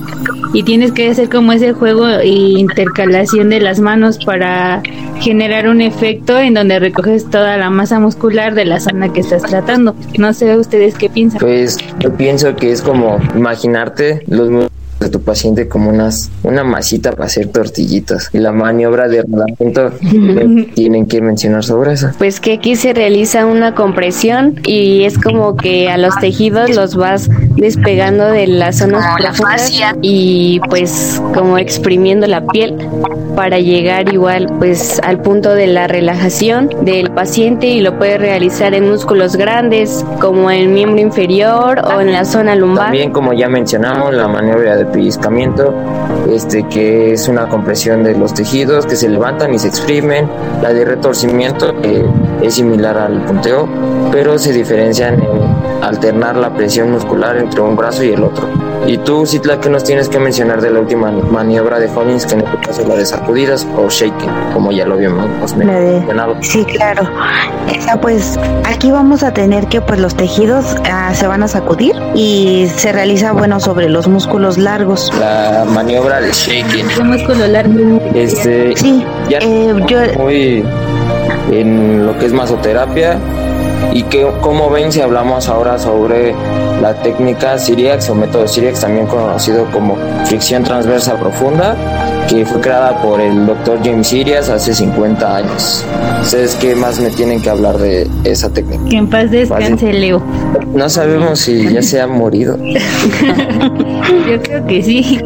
y 0.52 0.62
tienes 0.62 0.92
que 0.92 1.10
hacer 1.10 1.28
como 1.28 1.52
ese 1.52 1.72
juego 1.72 2.08
e 2.08 2.28
intercalación 2.28 3.50
de 3.50 3.60
las 3.60 3.80
manos 3.80 4.18
para 4.24 4.82
generar 5.20 5.68
un 5.68 5.80
efecto 5.80 6.38
en 6.38 6.54
donde 6.54 6.78
recoges 6.78 7.28
toda 7.28 7.56
la 7.56 7.70
masa 7.70 7.98
muscular 7.98 8.54
de 8.54 8.64
la 8.64 8.80
zona 8.80 9.12
que 9.12 9.20
estás 9.20 9.42
tratando. 9.42 9.94
No 10.18 10.32
sé 10.32 10.56
ustedes 10.56 10.94
qué 10.94 11.08
piensan. 11.08 11.40
Pues 11.40 11.78
yo 11.98 12.12
pienso 12.14 12.54
que 12.56 12.70
es 12.70 12.82
como 12.82 13.18
imaginarte 13.34 14.22
los 14.28 14.50
de 15.00 15.08
tu 15.08 15.20
paciente 15.20 15.68
como 15.68 15.90
unas 15.90 16.30
una 16.42 16.64
masita 16.64 17.12
para 17.12 17.26
hacer 17.26 17.48
tortillitas 17.48 18.30
y 18.32 18.38
la 18.38 18.52
maniobra 18.52 19.08
de 19.08 19.22
rodamiento 19.22 19.92
tienen 20.74 21.06
que 21.06 21.20
mencionar 21.20 21.64
sobre 21.64 21.92
eso. 21.92 22.10
Pues 22.18 22.40
que 22.40 22.54
aquí 22.54 22.76
se 22.76 22.92
realiza 22.92 23.46
una 23.46 23.74
compresión 23.74 24.60
y 24.64 25.04
es 25.04 25.18
como 25.18 25.56
que 25.56 25.90
a 25.90 25.98
los 25.98 26.16
tejidos 26.18 26.74
los 26.74 26.96
vas 26.96 27.28
despegando 27.56 28.26
de 28.26 28.46
las 28.46 28.78
zonas 28.78 29.04
profundas 29.18 29.72
y 30.02 30.60
pues 30.68 31.20
como 31.34 31.58
exprimiendo 31.58 32.26
la 32.26 32.46
piel 32.46 32.76
para 33.36 33.58
llegar 33.58 34.12
igual 34.12 34.46
pues 34.58 35.00
al 35.02 35.20
punto 35.20 35.54
de 35.54 35.66
la 35.66 35.86
relajación 35.86 36.70
del 36.82 37.10
paciente 37.10 37.66
y 37.66 37.80
lo 37.80 37.98
puede 37.98 38.18
realizar 38.18 38.74
en 38.74 38.88
músculos 38.88 39.36
grandes 39.36 40.04
como 40.20 40.50
en 40.50 40.72
miembro 40.72 41.00
inferior 41.00 41.80
o 41.84 42.00
en 42.00 42.12
la 42.12 42.24
zona 42.24 42.54
lumbar. 42.54 42.86
También 42.86 43.12
como 43.12 43.32
ya 43.32 43.48
mencionamos 43.48 44.14
la 44.14 44.28
maniobra 44.28 44.76
de 44.76 44.83
pellizcamiento 44.86 45.74
este 46.28 46.66
que 46.68 47.12
es 47.12 47.28
una 47.28 47.48
compresión 47.48 48.02
de 48.02 48.16
los 48.16 48.34
tejidos 48.34 48.86
que 48.86 48.96
se 48.96 49.08
levantan 49.08 49.54
y 49.54 49.58
se 49.58 49.68
exprimen, 49.68 50.28
la 50.62 50.72
de 50.72 50.84
retorcimiento 50.84 51.80
que 51.80 52.04
es 52.42 52.54
similar 52.54 52.96
al 52.96 53.24
punteo, 53.24 53.68
pero 54.10 54.38
se 54.38 54.52
diferencian 54.52 55.22
en 55.22 55.82
alternar 55.82 56.36
la 56.36 56.52
presión 56.54 56.90
muscular 56.90 57.36
entre 57.36 57.60
un 57.60 57.76
brazo 57.76 58.04
y 58.04 58.12
el 58.12 58.22
otro. 58.22 58.73
Y 58.86 58.98
tú, 58.98 59.24
Citla, 59.24 59.60
¿qué 59.60 59.70
nos 59.70 59.82
tienes 59.82 60.08
que 60.08 60.18
mencionar 60.18 60.60
de 60.60 60.70
la 60.70 60.80
última 60.80 61.10
maniobra 61.10 61.78
de 61.78 61.88
Hollins, 61.88 62.26
que 62.26 62.34
en 62.34 62.40
este 62.42 62.58
caso 62.58 62.82
es 62.82 62.88
la 62.88 62.96
de 62.96 63.06
sacudidas 63.06 63.66
o 63.76 63.88
shaking, 63.88 64.30
como 64.52 64.72
ya 64.72 64.84
lo 64.84 64.94
habíamos 64.94 65.56
mencionado? 65.56 66.36
Sí, 66.42 66.64
claro. 66.64 67.08
Esa 67.74 67.98
pues, 67.98 68.38
aquí 68.64 68.90
vamos 68.90 69.22
a 69.22 69.32
tener 69.32 69.68
que 69.68 69.80
pues 69.80 70.00
los 70.00 70.14
tejidos 70.14 70.76
ah, 70.90 71.14
se 71.14 71.26
van 71.26 71.42
a 71.42 71.48
sacudir 71.48 71.94
y 72.14 72.68
se 72.76 72.92
realiza, 72.92 73.32
bueno, 73.32 73.58
sobre 73.58 73.88
los 73.88 74.06
músculos 74.06 74.58
largos. 74.58 75.10
La 75.18 75.64
maniobra 75.66 76.20
de 76.20 76.32
shaking. 76.32 76.88
¿Qué 76.88 77.02
músculo 77.02 77.46
largo? 77.46 78.00
Este, 78.14 78.76
sí, 78.76 79.02
ya 79.30 79.38
eh, 79.38 79.74
yo... 79.88 79.98
muy 80.18 80.62
en 81.50 82.06
lo 82.06 82.18
que 82.18 82.26
es 82.26 82.32
masoterapia 82.32 83.18
y 83.92 84.02
que 84.04 84.26
como 84.40 84.70
ven 84.70 84.90
si 84.90 85.00
hablamos 85.00 85.48
ahora 85.48 85.78
sobre 85.78 86.34
la 86.80 86.94
técnica 86.94 87.58
Siriax 87.58 88.10
o 88.10 88.14
método 88.14 88.48
Siriax 88.48 88.80
también 88.80 89.06
conocido 89.06 89.66
como 89.72 89.96
fricción 90.26 90.62
transversa 90.62 91.16
profunda 91.16 91.76
que 92.28 92.44
fue 92.44 92.60
creada 92.60 93.00
por 93.02 93.20
el 93.20 93.46
doctor 93.46 93.78
James 93.84 94.06
Sirias 94.08 94.48
hace 94.48 94.74
50 94.74 95.36
años. 95.36 95.84
¿Ustedes 96.22 96.54
qué 96.56 96.74
más 96.74 97.00
me 97.00 97.10
tienen 97.10 97.40
que 97.40 97.50
hablar 97.50 97.78
de 97.78 98.08
esa 98.24 98.50
técnica? 98.50 98.84
Que 98.88 98.96
en 98.96 99.08
paz 99.08 99.30
descanse, 99.30 99.92
Leo. 99.92 100.22
No 100.72 100.88
sabemos 100.88 101.40
si 101.40 101.72
ya 101.72 101.82
se 101.82 102.00
ha 102.00 102.06
morido. 102.06 102.56
Yo 104.28 104.42
creo 104.42 104.66
que 104.66 104.82
sí. 104.82 105.20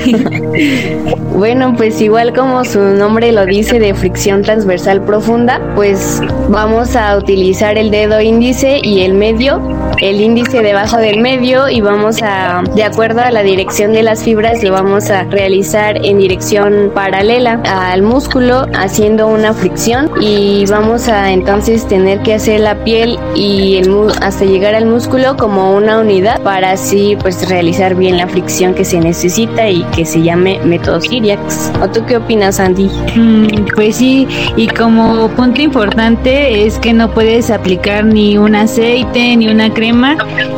Bueno, 1.34 1.74
pues 1.76 2.00
igual 2.00 2.34
como 2.34 2.64
su 2.64 2.80
nombre 2.80 3.32
lo 3.32 3.46
dice 3.46 3.78
de 3.78 3.94
fricción 3.94 4.42
transversal 4.42 5.02
profunda, 5.02 5.60
pues 5.74 6.20
vamos 6.48 6.96
a 6.96 7.16
utilizar 7.16 7.78
el 7.78 7.90
dedo 7.90 8.20
índice 8.20 8.80
y 8.82 9.02
el 9.02 9.14
medio, 9.14 9.60
el 10.00 10.20
índice 10.20 10.62
debajo 10.62 10.96
del 10.96 11.20
medio 11.20 11.68
y 11.68 11.80
vamos 11.80 12.22
a, 12.22 12.62
de 12.74 12.84
acuerdo 12.84 13.20
a 13.20 13.30
la 13.30 13.42
dirección 13.42 13.92
de 13.92 14.02
las 14.02 14.22
fibras, 14.22 14.62
lo 14.62 14.72
vamos 14.72 15.10
a 15.10 15.24
realizar 15.24 16.04
en 16.04 16.18
dirección 16.18 16.90
paralela 16.94 17.60
al 17.64 18.02
músculo 18.02 18.66
haciendo 18.74 19.26
una 19.26 19.52
fricción 19.52 20.10
y 20.20 20.64
vamos 20.66 21.08
a 21.08 21.32
entonces 21.32 21.86
tener 21.86 22.22
que 22.22 22.34
hacer 22.34 22.60
la 22.60 22.84
piel 22.84 23.18
y 23.34 23.76
el 23.76 23.88
hasta 24.22 24.44
llegar 24.44 24.74
al 24.74 24.86
músculo 24.86 25.36
como 25.36 25.74
una 25.74 25.98
unidad 25.98 26.40
para 26.42 26.72
así 26.72 27.16
pues 27.20 27.48
realizar 27.48 27.94
bien 27.94 28.16
la 28.16 28.28
fricción 28.28 28.74
que 28.74 28.84
se 28.84 29.00
necesita 29.00 29.68
y 29.68 29.82
que 29.94 30.04
se 30.04 30.22
llame 30.22 30.60
método 30.64 31.00
Siriax. 31.00 31.72
¿O 31.82 31.88
tú 31.88 32.04
qué 32.06 32.16
opinas, 32.16 32.60
Andy? 32.60 32.90
Mm, 33.16 33.66
pues 33.74 33.96
sí, 33.96 34.26
y 34.56 34.68
como 34.68 35.28
punto 35.30 35.60
importante 35.60 36.66
es 36.66 36.78
que 36.78 36.92
no 36.92 37.10
puedes 37.10 37.50
aplicar 37.50 38.04
ni 38.04 38.38
un 38.38 38.54
aceite 38.54 39.36
ni 39.36 39.48
una 39.48 39.72
crema, 39.72 39.87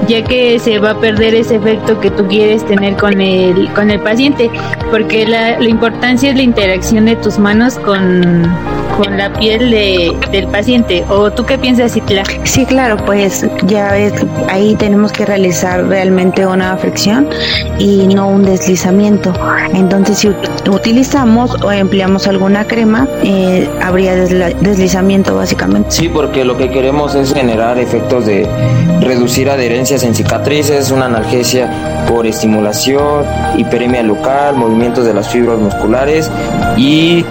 ya 0.08 0.22
que 0.22 0.58
se 0.58 0.78
va 0.78 0.90
a 0.90 1.00
perder 1.00 1.34
ese 1.34 1.56
efecto 1.56 2.00
que 2.00 2.10
tú 2.10 2.26
quieres 2.26 2.64
tener 2.66 2.96
con 2.96 3.20
el 3.20 3.72
con 3.72 3.90
el 3.90 4.00
paciente, 4.00 4.50
porque 4.90 5.26
la, 5.26 5.58
la 5.58 5.68
importancia 5.68 6.30
es 6.30 6.36
la 6.36 6.42
interacción 6.42 7.06
de 7.06 7.16
tus 7.16 7.38
manos 7.38 7.78
con 7.78 8.50
con 9.00 9.16
la 9.16 9.32
piel 9.32 9.70
de, 9.70 10.14
del 10.30 10.46
paciente. 10.48 11.04
¿O 11.08 11.30
tú 11.30 11.46
qué 11.46 11.56
piensas, 11.56 11.92
Citla? 11.92 12.22
Sí, 12.44 12.66
claro, 12.66 12.96
pues 12.98 13.46
ya 13.66 13.92
ves, 13.92 14.12
ahí 14.48 14.74
tenemos 14.76 15.10
que 15.12 15.24
realizar 15.24 15.86
realmente 15.86 16.46
una 16.46 16.76
fricción 16.76 17.26
y 17.78 18.06
no 18.08 18.28
un 18.28 18.44
deslizamiento. 18.44 19.32
Entonces, 19.72 20.18
si 20.18 20.28
utilizamos 20.68 21.56
o 21.62 21.72
empleamos 21.72 22.26
alguna 22.26 22.66
crema, 22.66 23.08
eh, 23.22 23.70
habría 23.82 24.14
deslizamiento 24.14 25.34
básicamente. 25.34 25.90
Sí, 25.90 26.08
porque 26.08 26.44
lo 26.44 26.58
que 26.58 26.70
queremos 26.70 27.14
es 27.14 27.32
generar 27.32 27.78
efectos 27.78 28.26
de 28.26 28.48
reducir 29.20 29.50
adherencias 29.50 30.02
en 30.02 30.14
cicatrices, 30.14 30.90
una 30.90 31.04
analgesia 31.04 32.06
por 32.08 32.26
estimulación, 32.26 33.26
hiperemia 33.58 34.02
local, 34.02 34.56
movimientos 34.56 35.04
de 35.04 35.12
las 35.12 35.28
fibras 35.28 35.58
musculares 35.58 36.30
y 36.78 37.22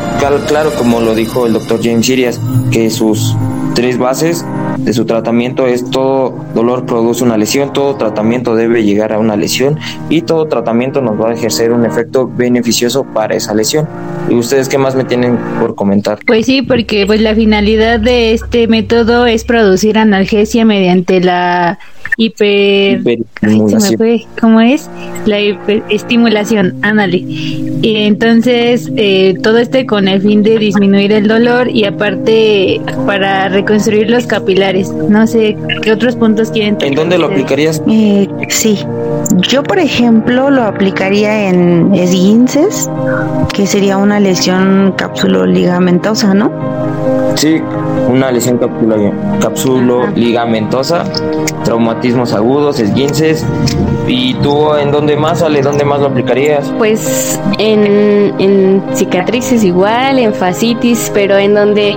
claro, 0.47 0.71
como 0.77 0.99
lo 0.99 1.15
dijo 1.15 1.47
el 1.47 1.53
doctor 1.53 1.79
James 1.81 2.05
Sirias, 2.05 2.39
que 2.69 2.91
sus 2.91 3.35
tres 3.73 3.97
bases 3.97 4.45
de 4.77 4.93
su 4.93 5.05
tratamiento 5.05 5.65
es 5.65 5.89
todo 5.89 6.35
dolor 6.53 6.85
produce 6.85 7.23
una 7.23 7.37
lesión, 7.37 7.73
todo 7.73 7.95
tratamiento 7.95 8.53
debe 8.53 8.83
llegar 8.83 9.11
a 9.11 9.17
una 9.17 9.35
lesión 9.35 9.79
y 10.09 10.21
todo 10.21 10.47
tratamiento 10.47 11.01
nos 11.01 11.19
va 11.19 11.31
a 11.31 11.33
ejercer 11.33 11.71
un 11.71 11.87
efecto 11.87 12.29
beneficioso 12.31 13.03
para 13.03 13.35
esa 13.35 13.55
lesión. 13.55 13.87
¿Y 14.29 14.35
ustedes 14.35 14.69
qué 14.69 14.77
más 14.77 14.95
me 14.95 15.03
tienen 15.03 15.37
por 15.59 15.75
comentar? 15.75 16.19
Pues 16.25 16.45
sí, 16.45 16.61
porque 16.61 17.05
pues 17.05 17.21
la 17.21 17.35
finalidad 17.35 17.99
de 17.99 18.33
este 18.33 18.67
método 18.67 19.25
es 19.25 19.43
producir 19.43 19.97
analgesia 19.97 20.65
mediante 20.65 21.19
la 21.19 21.79
hiper... 22.17 23.01
¿Cómo 24.39 24.61
es? 24.61 24.89
La 25.25 25.39
hiperestimulación, 25.39 26.75
ándale. 26.81 27.17
Y 27.17 27.95
entonces, 28.03 28.91
eh, 28.95 29.35
todo 29.41 29.57
este 29.57 29.85
con 29.85 30.07
el 30.07 30.21
fin 30.21 30.43
de 30.43 30.57
disminuir 30.57 31.11
el 31.11 31.27
dolor 31.27 31.69
y 31.69 31.85
aparte 31.85 32.81
para 33.05 33.49
reconstruir 33.49 34.09
los 34.09 34.25
capilares. 34.27 34.91
No 34.91 35.25
sé, 35.27 35.57
¿qué 35.81 35.91
otros 35.91 36.15
puntos 36.15 36.51
quieren 36.51 36.77
¿En 36.81 36.95
dónde 36.95 37.17
lo 37.17 37.27
aplicarías? 37.27 37.81
Eh, 37.87 38.27
sí, 38.49 38.77
yo 39.49 39.63
por 39.63 39.79
ejemplo 39.79 40.49
lo 40.49 40.63
aplicaría 40.63 41.49
en 41.49 41.93
esguinces, 41.93 42.89
que 43.53 43.65
sería 43.65 43.97
una 43.97 44.19
lesión 44.19 44.93
cápsulo 44.97 45.45
ligamentosa, 45.45 46.33
¿no? 46.33 46.51
Sí, 47.35 47.61
una 48.09 48.31
lesión 48.31 48.59
cápsulo 49.41 50.07
ligamentosa, 50.07 51.03
traumatismos 51.63 52.33
agudos, 52.33 52.79
esguinces. 52.79 53.45
¿Y 54.07 54.33
tú 54.35 54.73
en 54.73 54.91
dónde 54.91 55.15
más 55.15 55.39
sale? 55.39 55.61
¿Dónde 55.61 55.85
más 55.85 55.99
lo 55.99 56.07
aplicarías? 56.07 56.71
Pues 56.77 57.39
en, 57.59 58.33
en 58.39 58.83
cicatrices 58.93 59.63
igual, 59.63 60.19
en 60.19 60.33
fascitis, 60.33 61.11
pero 61.13 61.37
en 61.37 61.53
donde 61.53 61.95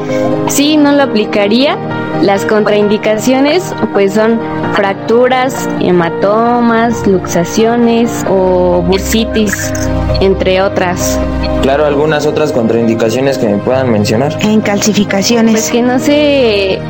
sí 0.49 0.77
no 0.77 0.93
lo 0.93 1.05
aplicaría. 1.05 1.79
Las 2.21 2.45
contraindicaciones 2.45 3.75
pues 3.93 4.15
son 4.15 4.39
fracturas, 4.75 5.69
hematomas, 5.81 7.07
luxaciones 7.07 8.25
o 8.29 8.83
bursitis, 8.83 9.73
entre 10.21 10.63
otras. 10.63 11.19
Claro, 11.63 11.85
algunas 11.87 12.27
otras 12.27 12.53
contraindicaciones 12.53 13.39
que 13.39 13.49
me 13.49 13.59
puedan 13.59 13.91
mencionar. 13.91 14.37
En 14.41 14.61
calcificaciones. 14.61 15.53
Pues 15.53 15.71
que 15.71 15.83
no 15.83 15.99
sé. 15.99 16.81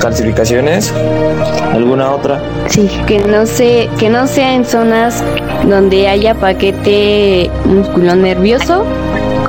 ¿Calcificaciones? 0.00 0.92
¿Alguna 1.72 2.12
otra? 2.12 2.40
Sí. 2.68 2.88
Que 3.06 3.18
no 3.20 3.46
sé, 3.46 3.88
que 3.98 4.08
no 4.08 4.26
sea 4.26 4.54
en 4.54 4.64
zonas 4.64 5.22
donde 5.68 6.08
haya 6.08 6.34
paquete 6.34 7.50
musculo 7.64 8.14
nervioso 8.16 8.84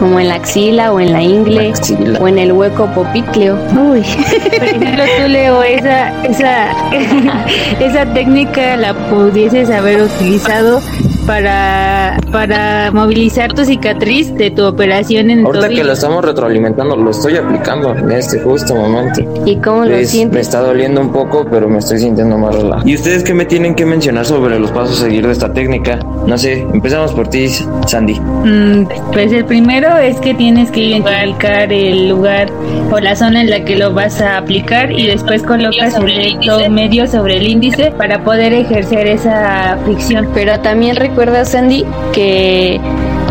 como 0.01 0.19
en 0.19 0.29
la 0.29 0.35
axila 0.35 0.91
o 0.91 0.99
en 0.99 1.13
la 1.13 1.21
ingle 1.21 1.73
o 2.19 2.27
en 2.27 2.39
el 2.39 2.51
hueco 2.51 2.87
popícleo. 2.87 3.55
Uy, 3.71 4.01
por 4.01 4.63
ejemplo, 4.63 5.03
tú 5.21 5.27
Leo, 5.27 5.61
esa, 5.61 6.23
esa, 6.23 6.71
esa 7.79 8.11
técnica 8.11 8.77
la 8.77 8.95
pudieses 8.95 9.69
haber 9.69 10.01
utilizado 10.01 10.81
para, 11.25 12.17
para 12.31 12.91
movilizar 12.91 13.53
tu 13.53 13.65
cicatriz 13.65 14.33
de 14.35 14.51
tu 14.51 14.65
operación 14.65 15.29
en 15.29 15.45
Ahorita 15.45 15.69
que 15.69 15.83
lo 15.83 15.93
estamos 15.93 16.23
retroalimentando, 16.23 16.95
lo 16.95 17.11
estoy 17.11 17.37
aplicando 17.37 17.95
en 17.95 18.11
este 18.11 18.39
justo 18.39 18.75
momento. 18.75 19.21
¿Y 19.45 19.57
cómo 19.57 19.85
lo 19.85 20.03
sientes? 20.03 20.33
Me 20.33 20.41
está 20.41 20.61
doliendo 20.61 21.01
un 21.01 21.11
poco, 21.11 21.45
pero 21.49 21.67
me 21.69 21.79
estoy 21.79 21.99
sintiendo 21.99 22.37
más 22.37 22.55
relajado. 22.55 22.87
¿Y 22.87 22.95
ustedes 22.95 23.23
qué 23.23 23.33
me 23.33 23.45
tienen 23.45 23.75
que 23.75 23.85
mencionar 23.85 24.25
sobre 24.25 24.59
los 24.59 24.71
pasos 24.71 25.01
a 25.01 25.05
seguir 25.05 25.25
de 25.25 25.33
esta 25.33 25.51
técnica? 25.53 25.99
No 26.25 26.37
sé, 26.37 26.61
empezamos 26.73 27.11
por 27.13 27.27
ti, 27.27 27.49
Sandy. 27.87 28.19
Mm, 28.19 28.87
pues 29.11 29.31
el 29.31 29.45
primero 29.45 29.97
es 29.97 30.19
que 30.19 30.33
tienes 30.33 30.71
que 30.71 30.81
identificar 30.81 31.71
el 31.71 32.09
lugar 32.09 32.49
o 32.91 32.99
la 32.99 33.15
zona 33.15 33.41
en 33.41 33.49
la 33.49 33.63
que 33.63 33.75
lo 33.75 33.93
vas 33.93 34.21
a 34.21 34.37
aplicar 34.37 34.91
y 34.91 35.07
después 35.07 35.43
colocas 35.43 35.95
el 35.95 36.39
dedo 36.39 36.69
medio 36.69 37.07
sobre 37.07 37.37
el 37.37 37.47
índice 37.47 37.91
para 37.91 38.23
poder 38.23 38.53
ejercer 38.53 39.07
esa 39.07 39.77
fricción. 39.83 40.27
Pero 40.33 40.59
también 40.59 40.95
recuerda, 41.11 41.43
Sandy, 41.43 41.85
que 42.13 42.79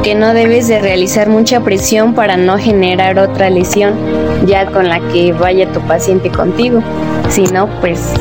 que 0.03 0.15
no 0.15 0.33
debes 0.33 0.67
de 0.69 0.81
realizar 0.81 1.29
mucha 1.29 1.61
presión 1.61 2.15
para 2.15 2.39
no 2.39 2.57
generar 2.57 3.19
otra 3.19 3.51
lesión 3.51 3.95
ya 4.47 4.65
con 4.67 4.89
la 4.89 4.99
que 5.13 5.33
vaya 5.33 5.71
tu 5.73 5.81
paciente 5.83 6.31
contigo. 6.31 6.83
Si 7.29 7.45
no, 7.45 7.69
pues 7.81 8.15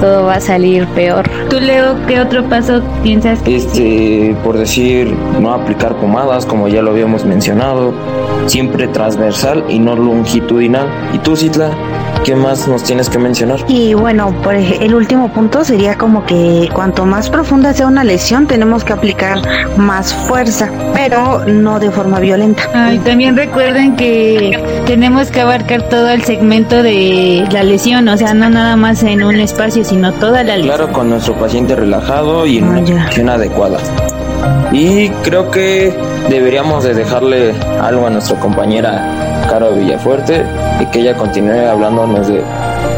todo 0.00 0.24
va 0.24 0.34
a 0.34 0.40
salir 0.40 0.86
peor. 0.88 1.28
¿Tú, 1.48 1.60
Leo, 1.60 1.96
qué 2.06 2.20
otro 2.20 2.44
paso 2.48 2.82
piensas? 3.02 3.40
Este, 3.46 4.36
por 4.44 4.58
decir, 4.58 5.14
no 5.40 5.52
aplicar 5.52 5.96
pomadas, 5.96 6.46
como 6.46 6.68
ya 6.68 6.82
lo 6.82 6.90
habíamos 6.90 7.24
mencionado, 7.24 7.94
siempre 8.46 8.88
transversal 8.88 9.64
y 9.68 9.78
no 9.78 9.96
longitudinal. 9.96 10.86
¿Y 11.12 11.18
tú, 11.18 11.36
Citla? 11.36 11.70
¿Qué 12.24 12.34
más 12.34 12.66
nos 12.66 12.82
tienes 12.82 13.08
que 13.08 13.18
mencionar? 13.18 13.60
Y 13.68 13.94
bueno, 13.94 14.34
por 14.42 14.54
el 14.54 14.94
último 14.94 15.32
punto 15.32 15.64
sería 15.64 15.96
como 15.96 16.26
que 16.26 16.68
cuanto 16.74 17.06
más 17.06 17.30
profunda 17.30 17.72
sea 17.72 17.86
una 17.86 18.04
lesión, 18.04 18.46
tenemos 18.46 18.84
que 18.84 18.92
aplicar 18.92 19.38
más 19.76 20.12
fuerza, 20.12 20.70
pero 20.94 21.44
no 21.46 21.78
de 21.78 21.90
forma 21.90 22.18
violenta. 22.18 22.92
y 22.92 22.98
también 22.98 23.36
recuerden 23.36 23.96
que 23.96 24.82
tenemos 24.86 25.30
que 25.30 25.40
abarcar 25.40 25.88
todo 25.88 26.10
el 26.10 26.22
segmento 26.22 26.82
de 26.82 27.46
la 27.52 27.62
lesión, 27.62 28.08
o 28.08 28.16
sea, 28.16 28.34
no 28.34 28.50
nada 28.50 28.76
más 28.76 29.02
en 29.02 29.22
un 29.22 29.36
espacio, 29.36 29.84
sino 29.88 30.12
toda 30.14 30.44
la 30.44 30.56
lesión. 30.56 30.76
Claro, 30.76 30.92
con 30.92 31.10
nuestro 31.10 31.34
paciente 31.34 31.74
relajado 31.74 32.46
y 32.46 32.58
en 32.58 32.64
una 32.64 32.78
ah, 32.78 33.04
posición 33.04 33.28
adecuada. 33.28 33.78
Y 34.72 35.08
creo 35.22 35.50
que 35.50 35.94
deberíamos 36.28 36.84
de 36.84 36.94
dejarle 36.94 37.54
algo 37.80 38.06
a 38.06 38.10
nuestra 38.10 38.38
compañera 38.38 39.46
Caro 39.48 39.72
Villafuerte 39.72 40.44
y 40.80 40.86
que 40.86 41.00
ella 41.00 41.16
continúe 41.16 41.68
hablándonos 41.70 42.28
de, 42.28 42.42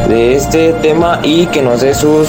de 0.09 0.35
este 0.35 0.73
tema 0.81 1.19
y 1.23 1.45
que 1.47 1.61
nos 1.61 1.81
dé 1.81 1.93
sus 1.93 2.27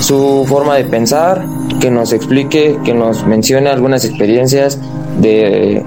su 0.00 0.44
forma 0.48 0.76
de 0.76 0.84
pensar, 0.84 1.44
que 1.78 1.90
nos 1.90 2.12
explique, 2.12 2.78
que 2.84 2.94
nos 2.94 3.26
mencione 3.26 3.68
algunas 3.70 4.04
experiencias 4.04 4.78
de 5.20 5.84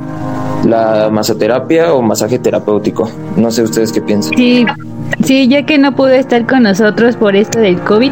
la 0.66 1.10
masoterapia 1.12 1.94
o 1.94 2.02
masaje 2.02 2.40
terapéutico. 2.40 3.10
No 3.36 3.52
sé 3.52 3.64
ustedes 3.64 3.92
qué 3.92 4.02
piensan. 4.02 4.34
Sí, 4.38 4.66
sí, 5.24 5.48
ya 5.48 5.66
que 5.66 5.78
no 5.78 5.96
pudo 5.96 6.10
estar 6.10 6.46
con 6.46 6.64
nosotros 6.64 7.16
por 7.16 7.36
esto 7.36 7.60
del 7.60 7.80
COVID, 7.80 8.12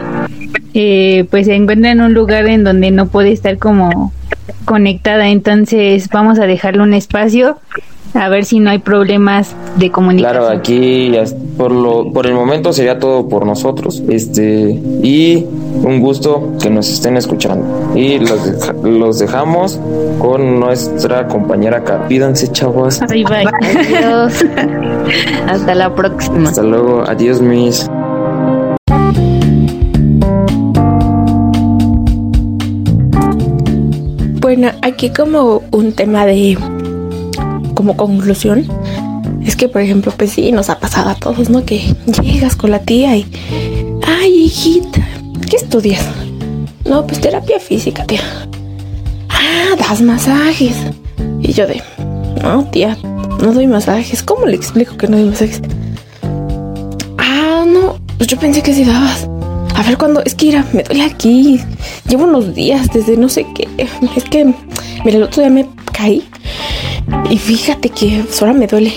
eh, 0.74 1.26
pues 1.30 1.48
se 1.48 1.56
encuentra 1.56 1.92
en 1.92 2.02
un 2.02 2.14
lugar 2.14 2.48
en 2.48 2.64
donde 2.64 2.92
no 2.92 3.08
puede 3.08 3.32
estar 3.32 3.58
como 3.58 4.14
conectada, 4.66 5.28
entonces 5.30 6.10
vamos 6.10 6.40
a 6.40 6.46
dejarle 6.46 6.84
un 6.84 6.94
espacio 6.94 7.58
a 8.14 8.30
ver 8.30 8.46
si 8.46 8.60
no 8.60 8.70
hay 8.70 8.80
problemas 8.80 9.56
de 9.78 9.92
comunicación. 9.92 10.42
Claro, 10.42 10.58
aquí 10.58 11.12
por 11.58 11.72
lo 11.72 12.12
por 12.12 12.28
el 12.28 12.34
momento 12.34 12.74
sería 12.74 13.00
todo 13.00 13.28
por 13.28 13.46
nosotros. 13.46 14.02
Este 14.10 14.80
y 15.04 15.46
un 15.84 16.00
gusto 16.00 16.54
que 16.62 16.70
nos 16.70 16.90
estén 16.90 17.18
escuchando. 17.18 17.94
Y 17.96 18.20
los, 18.20 18.40
los 18.84 19.20
dejamos 19.20 19.80
con 20.20 20.60
nuestra 20.60 21.28
compañera 21.28 21.84
Capídanse, 21.84 22.48
chavos. 22.52 23.00
Bye, 23.10 23.24
bye. 23.24 23.46
Adiós. 23.46 24.46
Hasta 25.48 25.76
la 25.76 25.94
próxima. 25.94 26.50
Hasta 26.50 26.64
luego. 26.64 27.04
Adiós, 27.08 27.42
mis. 27.42 27.90
Bueno, 34.42 34.70
aquí 34.82 35.10
como 35.12 35.62
un 35.72 35.94
tema 35.94 36.26
de 36.26 36.58
como 37.82 37.98
conclusión 37.98 38.68
es 39.44 39.56
que 39.56 39.68
por 39.68 39.82
ejemplo 39.82 40.14
pues 40.16 40.34
sí 40.34 40.52
nos 40.52 40.70
ha 40.70 40.78
pasado 40.78 41.10
a 41.10 41.16
todos, 41.16 41.50
¿no? 41.50 41.66
Que 41.66 41.96
llegas 42.22 42.56
con 42.56 42.70
la 42.70 42.78
tía 42.78 43.18
y 43.18 43.26
ay 44.06 44.44
hijita, 44.44 45.02
¿qué 45.50 45.56
estudias? 45.56 46.06
No, 46.86 47.08
pues 47.08 47.20
terapia 47.20 47.60
física, 47.60 48.06
tía. 48.06 48.22
Ah, 49.30 49.76
das 49.80 50.00
masajes. 50.00 50.76
Y 51.42 51.54
yo 51.54 51.66
de, 51.66 51.82
no, 52.44 52.66
tía, 52.66 52.96
no 53.42 53.52
doy 53.52 53.66
masajes. 53.66 54.22
¿Cómo 54.22 54.46
le 54.46 54.58
explico 54.58 54.96
que 54.96 55.08
no 55.08 55.18
doy 55.18 55.30
masajes? 55.30 55.62
Ah, 57.18 57.66
no, 57.66 57.98
pues 58.18 58.28
yo 58.28 58.38
pensé 58.38 58.62
que 58.62 58.76
sí 58.76 58.84
dabas. 58.84 59.28
A 59.74 59.82
ver 59.82 59.98
cuándo, 59.98 60.22
es 60.24 60.36
que 60.36 60.48
mira, 60.48 60.66
me 60.72 60.84
duele 60.84 61.04
aquí. 61.04 61.60
Llevo 62.08 62.26
unos 62.26 62.54
días 62.54 62.90
desde 62.94 63.18
no 63.18 63.28
sé 63.28 63.48
qué. 63.56 63.68
Es 64.16 64.24
que, 64.26 64.54
mira, 65.04 65.18
el 65.18 65.24
otro 65.24 65.42
día 65.42 65.50
me 65.50 65.68
caí. 65.92 66.28
Y 67.30 67.38
fíjate 67.38 67.90
que 67.90 68.26
solo 68.30 68.54
me 68.54 68.68
duele. 68.68 68.94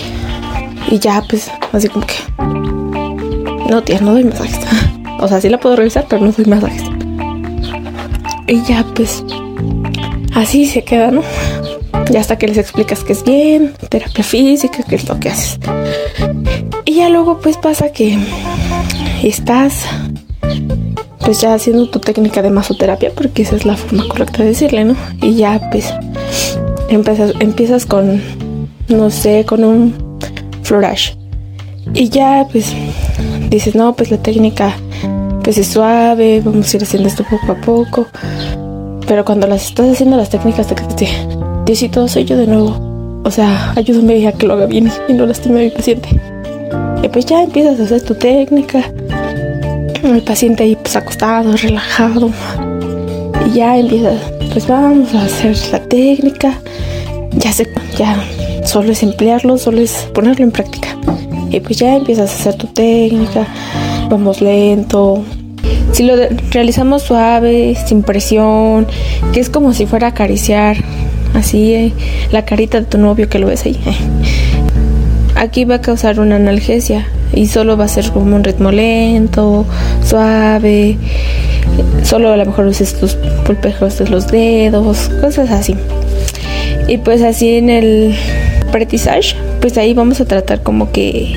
Y 0.89 0.99
ya, 0.99 1.23
pues, 1.29 1.49
así 1.71 1.87
como 1.87 2.05
que. 2.05 2.15
No, 3.69 3.81
tía, 3.83 3.99
no 4.01 4.13
doy 4.13 4.25
masajes. 4.25 4.59
O 5.17 5.29
sea, 5.29 5.39
sí 5.39 5.47
la 5.47 5.57
puedo 5.59 5.77
revisar, 5.77 6.05
pero 6.09 6.23
no 6.23 6.31
doy 6.33 6.45
masajes. 6.45 6.83
Y 8.47 8.61
ya, 8.63 8.85
pues, 8.93 9.23
así 10.35 10.65
se 10.67 10.83
queda, 10.83 11.09
¿no? 11.09 11.23
Ya 12.11 12.19
hasta 12.19 12.37
que 12.37 12.49
les 12.49 12.57
explicas 12.57 13.03
que 13.03 13.13
es 13.13 13.23
bien, 13.23 13.73
terapia 13.89 14.23
física, 14.23 14.83
que 14.83 14.95
es 14.95 15.07
lo 15.07 15.17
que 15.19 15.29
haces. 15.29 15.57
Y 16.83 16.95
ya 16.95 17.09
luego, 17.09 17.39
pues, 17.39 17.57
pasa 17.57 17.91
que 17.91 18.19
estás 19.23 19.85
pues 21.25 21.41
ya 21.41 21.55
haciendo 21.55 21.89
tu 21.89 21.99
técnica 21.99 22.43
de 22.43 22.51
masoterapia, 22.51 23.11
porque 23.15 23.41
esa 23.41 23.55
es 23.55 23.65
la 23.65 23.75
forma 23.75 24.07
correcta 24.07 24.43
de 24.43 24.49
decirle, 24.49 24.85
¿no? 24.85 24.95
Y 25.23 25.33
ya 25.33 25.59
pues 25.71 25.91
empiezas, 26.89 27.33
empiezas 27.39 27.85
con, 27.85 28.21
no 28.87 29.09
sé, 29.09 29.45
con 29.45 29.63
un 29.63 29.93
florash. 30.63 31.13
Y 31.93 32.09
ya 32.09 32.47
pues 32.51 32.73
dices, 33.49 33.75
no, 33.75 33.95
pues 33.95 34.11
la 34.11 34.17
técnica 34.17 34.75
pues 35.43 35.57
es 35.57 35.67
suave, 35.67 36.41
vamos 36.43 36.73
a 36.73 36.77
ir 36.77 36.83
haciendo 36.83 37.07
esto 37.07 37.23
poco 37.29 37.51
a 37.51 37.55
poco. 37.55 38.07
Pero 39.07 39.23
cuando 39.23 39.45
las 39.47 39.65
estás 39.65 39.91
haciendo 39.91 40.17
las 40.17 40.29
técnicas 40.29 40.67
de 40.69 40.75
que 40.75 41.07
Diosito, 41.65 42.07
soy 42.07 42.25
yo 42.25 42.37
de 42.37 42.47
nuevo. 42.47 43.21
O 43.23 43.31
sea, 43.31 43.73
ayúdame 43.75 44.27
a 44.27 44.31
que 44.31 44.47
lo 44.47 44.53
haga 44.53 44.65
bien 44.65 44.91
y 45.07 45.13
no 45.13 45.25
lastime 45.25 45.61
a 45.61 45.63
mi 45.63 45.69
paciente. 45.69 46.09
Y 47.03 47.07
pues 47.09 47.25
ya 47.25 47.43
empiezas 47.43 47.79
a 47.79 47.83
hacer 47.83 48.01
tu 48.03 48.15
técnica 48.15 48.91
el 50.13 50.21
paciente 50.21 50.63
ahí 50.63 50.75
pues 50.75 50.95
acostado, 50.95 51.55
relajado. 51.57 52.31
Y 53.47 53.57
ya 53.57 53.77
empieza, 53.77 54.11
pues 54.51 54.67
vamos 54.67 55.13
a 55.13 55.25
hacer 55.25 55.55
la 55.71 55.79
técnica. 55.79 56.59
Ya 57.31 57.51
se, 57.51 57.67
ya 57.97 58.23
solo 58.65 58.91
es 58.91 59.03
emplearlo, 59.03 59.57
solo 59.57 59.81
es 59.81 60.07
ponerlo 60.13 60.45
en 60.45 60.51
práctica. 60.51 60.89
Y 61.49 61.59
pues 61.59 61.77
ya 61.77 61.95
empiezas 61.95 62.31
a 62.31 62.33
hacer 62.33 62.55
tu 62.55 62.67
técnica, 62.67 63.47
vamos 64.09 64.41
lento. 64.41 65.23
Si 65.91 66.03
lo 66.03 66.15
realizamos 66.51 67.03
suave, 67.03 67.77
sin 67.85 68.03
presión, 68.03 68.87
que 69.31 69.39
es 69.39 69.49
como 69.49 69.73
si 69.73 69.85
fuera 69.85 70.07
a 70.07 70.09
acariciar 70.11 70.77
así 71.33 71.73
eh, 71.73 71.93
la 72.31 72.45
carita 72.45 72.79
de 72.79 72.85
tu 72.85 72.97
novio 72.97 73.29
que 73.29 73.39
lo 73.39 73.47
ves 73.47 73.65
ahí. 73.65 73.79
Aquí 75.35 75.65
va 75.65 75.75
a 75.75 75.81
causar 75.81 76.19
una 76.19 76.37
analgesia 76.37 77.05
y 77.33 77.47
solo 77.47 77.77
va 77.77 77.85
a 77.85 77.89
ser 77.89 78.11
como 78.11 78.35
un 78.35 78.43
ritmo 78.43 78.71
lento, 78.71 79.65
suave, 80.03 80.97
solo 82.03 82.31
a 82.31 82.37
lo 82.37 82.45
mejor 82.45 82.65
uses 82.65 82.93
tus 82.93 83.15
pulpejos 83.45 83.97
de 83.99 84.07
los 84.07 84.27
dedos, 84.27 85.09
cosas 85.21 85.51
así. 85.51 85.75
Y 86.87 86.97
pues 86.97 87.21
así 87.21 87.55
en 87.55 87.69
el 87.69 88.15
pretissage, 88.71 89.35
pues 89.61 89.77
ahí 89.77 89.93
vamos 89.93 90.21
a 90.21 90.25
tratar 90.25 90.61
como 90.61 90.91
que 90.91 91.35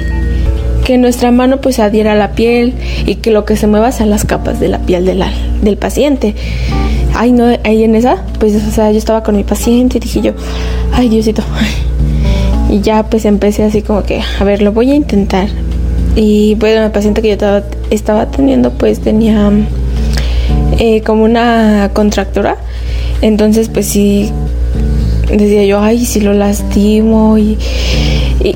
que 0.88 0.96
nuestra 0.96 1.30
mano 1.30 1.60
pues 1.60 1.80
adhiera 1.80 2.12
a 2.12 2.14
la 2.14 2.32
piel 2.32 2.72
y 3.04 3.16
que 3.16 3.30
lo 3.30 3.44
que 3.44 3.58
se 3.58 3.66
mueva 3.66 3.92
sean 3.92 4.08
las 4.08 4.24
capas 4.24 4.58
de 4.58 4.68
la 4.68 4.78
piel 4.78 5.04
del, 5.04 5.22
del 5.60 5.76
paciente. 5.76 6.34
Ay, 7.14 7.32
no, 7.32 7.44
ahí 7.62 7.84
en 7.84 7.94
esa, 7.94 8.24
pues, 8.38 8.54
o 8.54 8.70
sea, 8.70 8.90
yo 8.90 8.96
estaba 8.96 9.22
con 9.22 9.36
mi 9.36 9.44
paciente 9.44 9.98
y 9.98 10.00
dije 10.00 10.22
yo, 10.22 10.32
ay, 10.92 11.10
Diosito. 11.10 11.42
Y 12.70 12.80
ya 12.80 13.02
pues 13.02 13.24
empecé 13.24 13.64
así 13.64 13.80
como 13.80 14.02
que, 14.02 14.22
a 14.40 14.44
ver, 14.44 14.60
lo 14.60 14.72
voy 14.72 14.90
a 14.90 14.94
intentar. 14.94 15.48
Y 16.16 16.54
bueno, 16.56 16.84
el 16.84 16.90
paciente 16.90 17.22
que 17.22 17.28
yo 17.28 17.32
estaba, 17.34 17.62
estaba 17.90 18.26
pues 18.78 19.00
tenía 19.00 19.50
eh, 20.78 21.02
como 21.02 21.24
una 21.24 21.90
contractura. 21.92 22.56
Entonces 23.20 23.68
pues 23.68 23.86
sí, 23.86 24.30
decía 25.30 25.64
yo, 25.64 25.80
ay, 25.80 26.04
si 26.04 26.20
lo 26.20 26.32
lastimo 26.32 27.36
y, 27.38 27.58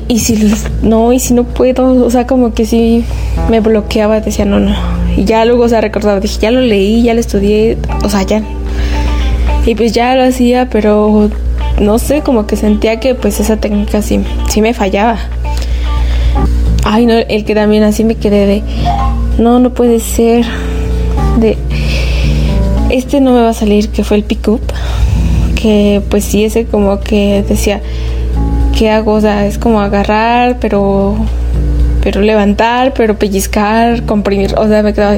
y, 0.07 0.19
si 0.19 0.51
no, 0.81 1.13
y 1.13 1.19
si 1.19 1.33
no 1.33 1.43
puedo, 1.43 2.05
o 2.05 2.09
sea, 2.09 2.25
como 2.25 2.53
que 2.53 2.65
sí 2.65 3.03
me 3.49 3.59
bloqueaba, 3.59 4.21
decía, 4.21 4.45
no, 4.45 4.59
no. 4.59 4.75
Y 5.17 5.25
ya 5.25 5.45
luego, 5.45 5.63
o 5.63 5.69
sea, 5.69 5.81
recordaba, 5.81 6.19
dije, 6.19 6.39
ya 6.41 6.51
lo 6.51 6.61
leí, 6.61 7.03
ya 7.03 7.13
lo 7.13 7.19
estudié, 7.19 7.77
o 8.03 8.09
sea, 8.09 8.23
ya. 8.23 8.41
Y 9.65 9.75
pues 9.75 9.91
ya 9.91 10.15
lo 10.15 10.23
hacía, 10.23 10.69
pero 10.69 11.29
no 11.79 11.99
sé, 11.99 12.21
como 12.21 12.47
que 12.47 12.55
sentía 12.55 12.99
que 12.99 13.15
pues 13.15 13.39
esa 13.39 13.57
técnica 13.57 14.01
sí, 14.01 14.19
sí 14.49 14.61
me 14.61 14.73
fallaba. 14.73 15.17
Ay, 16.83 17.05
no, 17.05 17.13
el 17.13 17.45
que 17.45 17.55
también 17.55 17.83
así 17.83 18.03
me 18.03 18.15
quedé 18.15 18.45
de, 18.45 18.63
no, 19.37 19.59
no 19.59 19.73
puede 19.73 19.99
ser, 19.99 20.45
de, 21.39 21.57
este 22.93 23.19
no 23.19 23.33
me 23.33 23.41
va 23.41 23.49
a 23.49 23.53
salir, 23.53 23.89
que 23.89 24.03
fue 24.03 24.17
el 24.17 24.23
pick-up, 24.23 24.61
que 25.55 26.01
pues 26.09 26.23
sí, 26.23 26.43
ese 26.45 26.65
como 26.65 26.99
que 26.99 27.43
decía, 27.47 27.81
¿qué 28.77 28.89
hago? 28.89 29.13
O 29.13 29.21
sea, 29.21 29.45
es 29.45 29.57
como 29.57 29.81
agarrar, 29.81 30.59
pero 30.59 31.17
pero 32.03 32.19
levantar, 32.21 32.93
pero 32.93 33.17
pellizcar, 33.17 34.05
comprimir, 34.05 34.55
o 34.57 34.67
sea, 34.67 34.83
me 34.83 34.93
quedaba, 34.93 35.15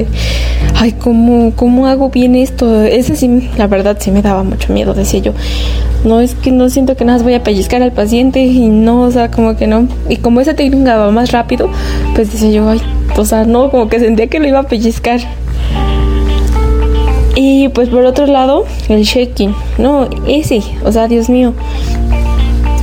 ay, 0.76 0.92
¿cómo, 0.92 1.52
¿cómo 1.56 1.88
hago 1.88 2.10
bien 2.10 2.36
esto? 2.36 2.84
Ese 2.84 3.16
sí, 3.16 3.50
la 3.58 3.66
verdad 3.66 3.96
sí 3.98 4.12
me 4.12 4.22
daba 4.22 4.44
mucho 4.44 4.72
miedo, 4.72 4.94
decía 4.94 5.18
yo. 5.18 5.32
No 6.04 6.20
es 6.20 6.36
que 6.36 6.52
no 6.52 6.70
siento 6.70 6.96
que 6.96 7.04
nada 7.04 7.20
voy 7.24 7.34
a 7.34 7.42
pellizcar 7.42 7.82
al 7.82 7.90
paciente 7.90 8.38
y 8.38 8.68
no, 8.68 9.02
o 9.02 9.10
sea, 9.10 9.32
como 9.32 9.56
que 9.56 9.66
no. 9.66 9.88
Y 10.08 10.18
como 10.18 10.40
esa 10.40 10.54
técnica 10.54 10.96
va 10.96 11.10
más 11.10 11.32
rápido, 11.32 11.68
pues 12.14 12.32
decía 12.32 12.50
yo, 12.50 12.68
ay, 12.68 12.80
o 13.16 13.24
sea, 13.24 13.44
no, 13.44 13.68
como 13.72 13.88
que 13.88 13.98
sentía 13.98 14.28
que 14.28 14.38
lo 14.38 14.46
iba 14.46 14.60
a 14.60 14.68
pellizcar. 14.68 15.18
Y 17.36 17.68
pues 17.68 17.90
por 17.90 18.04
otro 18.04 18.26
lado, 18.26 18.64
el 18.88 19.02
shaking, 19.02 19.54
no, 19.78 20.08
ese, 20.26 20.62
o 20.84 20.90
sea, 20.90 21.06
Dios 21.06 21.28
mío. 21.28 21.52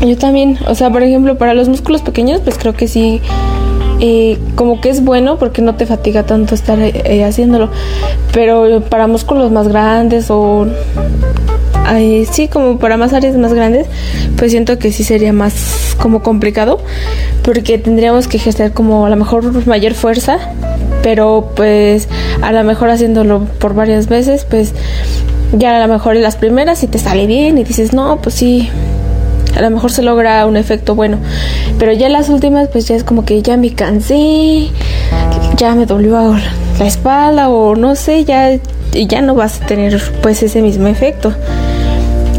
Yo 0.05 0.17
también, 0.17 0.59
o 0.67 0.75
sea, 0.75 0.91
por 0.91 1.01
ejemplo, 1.01 1.37
para 1.37 1.53
los 1.53 1.67
músculos 1.67 2.01
pequeños, 2.01 2.39
pues 2.41 2.57
creo 2.57 2.73
que 2.73 2.87
sí 2.87 3.19
eh, 3.99 4.37
como 4.55 4.79
que 4.81 4.89
es 4.89 5.03
bueno 5.03 5.37
porque 5.37 5.61
no 5.61 5.75
te 5.75 5.85
fatiga 5.85 6.23
tanto 6.23 6.53
estar 6.55 6.77
eh, 6.79 7.23
haciéndolo. 7.23 7.69
Pero 8.31 8.81
para 8.81 9.07
músculos 9.07 9.51
más 9.51 9.67
grandes 9.67 10.29
o 10.29 10.67
sí, 12.31 12.47
como 12.47 12.79
para 12.79 12.97
más 12.97 13.13
áreas 13.13 13.35
más 13.37 13.53
grandes, 13.53 13.87
pues 14.37 14.51
siento 14.51 14.77
que 14.77 14.91
sí 14.91 15.03
sería 15.03 15.33
más 15.33 15.95
como 15.99 16.21
complicado 16.21 16.79
porque 17.43 17.77
tendríamos 17.77 18.27
que 18.27 18.37
ejercer 18.37 18.73
como 18.73 19.05
a 19.05 19.09
lo 19.09 19.15
mejor 19.15 19.65
mayor 19.67 19.93
fuerza, 19.93 20.37
pero 21.03 21.51
pues 21.55 22.07
a 22.41 22.51
lo 22.51 22.63
mejor 22.63 22.89
haciéndolo 22.89 23.41
por 23.59 23.75
varias 23.75 24.07
veces, 24.07 24.47
pues 24.49 24.73
ya 25.51 25.77
a 25.77 25.85
lo 25.85 25.93
mejor 25.93 26.15
en 26.15 26.23
las 26.23 26.37
primeras 26.37 26.79
si 26.79 26.87
te 26.87 26.97
sale 26.97 27.27
bien 27.27 27.59
y 27.59 27.63
dices, 27.63 27.93
no, 27.93 28.17
pues 28.17 28.33
sí, 28.33 28.69
a 29.55 29.61
lo 29.61 29.69
mejor 29.69 29.91
se 29.91 30.01
logra 30.01 30.45
un 30.47 30.57
efecto 30.57 30.95
bueno. 30.95 31.17
Pero 31.77 31.91
ya 31.91 32.09
las 32.09 32.29
últimas, 32.29 32.69
pues 32.69 32.87
ya 32.87 32.95
es 32.95 33.03
como 33.03 33.25
que 33.25 33.41
ya 33.41 33.57
me 33.57 33.73
cansé, 33.73 34.69
ya 35.57 35.75
me 35.75 35.85
dolió 35.85 36.35
la 36.79 36.87
espalda 36.87 37.49
o 37.49 37.75
no 37.75 37.95
sé, 37.95 38.25
ya, 38.25 38.57
ya 38.93 39.21
no 39.21 39.35
vas 39.35 39.61
a 39.61 39.65
tener 39.65 40.01
pues 40.21 40.41
ese 40.41 40.61
mismo 40.61 40.87
efecto. 40.87 41.33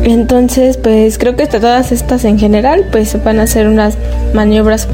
Entonces, 0.02 0.76
pues 0.76 1.16
creo 1.18 1.34
que 1.36 1.46
todas 1.46 1.92
estas 1.92 2.24
en 2.24 2.38
general, 2.38 2.86
pues 2.90 3.22
van 3.24 3.40
a 3.40 3.46
ser 3.46 3.68
unas 3.68 3.96
maniobras 4.34 4.86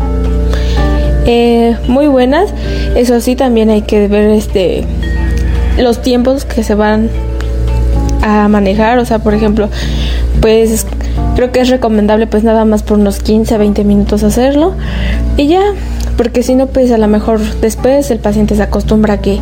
eh, 1.30 1.76
muy 1.86 2.06
buenas. 2.06 2.50
Eso 2.96 3.20
sí, 3.20 3.36
también 3.36 3.70
hay 3.70 3.82
que 3.82 4.08
ver 4.08 4.30
este 4.30 4.84
los 5.78 6.02
tiempos 6.02 6.44
que 6.44 6.62
se 6.64 6.74
van 6.74 7.08
a 8.22 8.48
manejar. 8.48 8.98
O 8.98 9.04
sea, 9.04 9.20
por 9.20 9.34
ejemplo, 9.34 9.68
pues 10.40 10.86
Creo 11.40 11.52
que 11.52 11.60
es 11.60 11.68
recomendable 11.68 12.26
pues 12.26 12.44
nada 12.44 12.64
más 12.64 12.82
por 12.82 12.98
unos 12.98 13.20
15 13.20 13.54
a 13.54 13.58
20 13.58 13.84
minutos 13.84 14.22
hacerlo 14.22 14.74
y 15.36 15.46
ya, 15.46 15.62
porque 16.16 16.42
si 16.42 16.54
no 16.54 16.66
pues 16.66 16.90
a 16.92 16.98
lo 16.98 17.08
mejor 17.08 17.40
después 17.60 18.10
el 18.10 18.18
paciente 18.18 18.56
se 18.56 18.62
acostumbra 18.62 19.14
a 19.14 19.20
que 19.22 19.38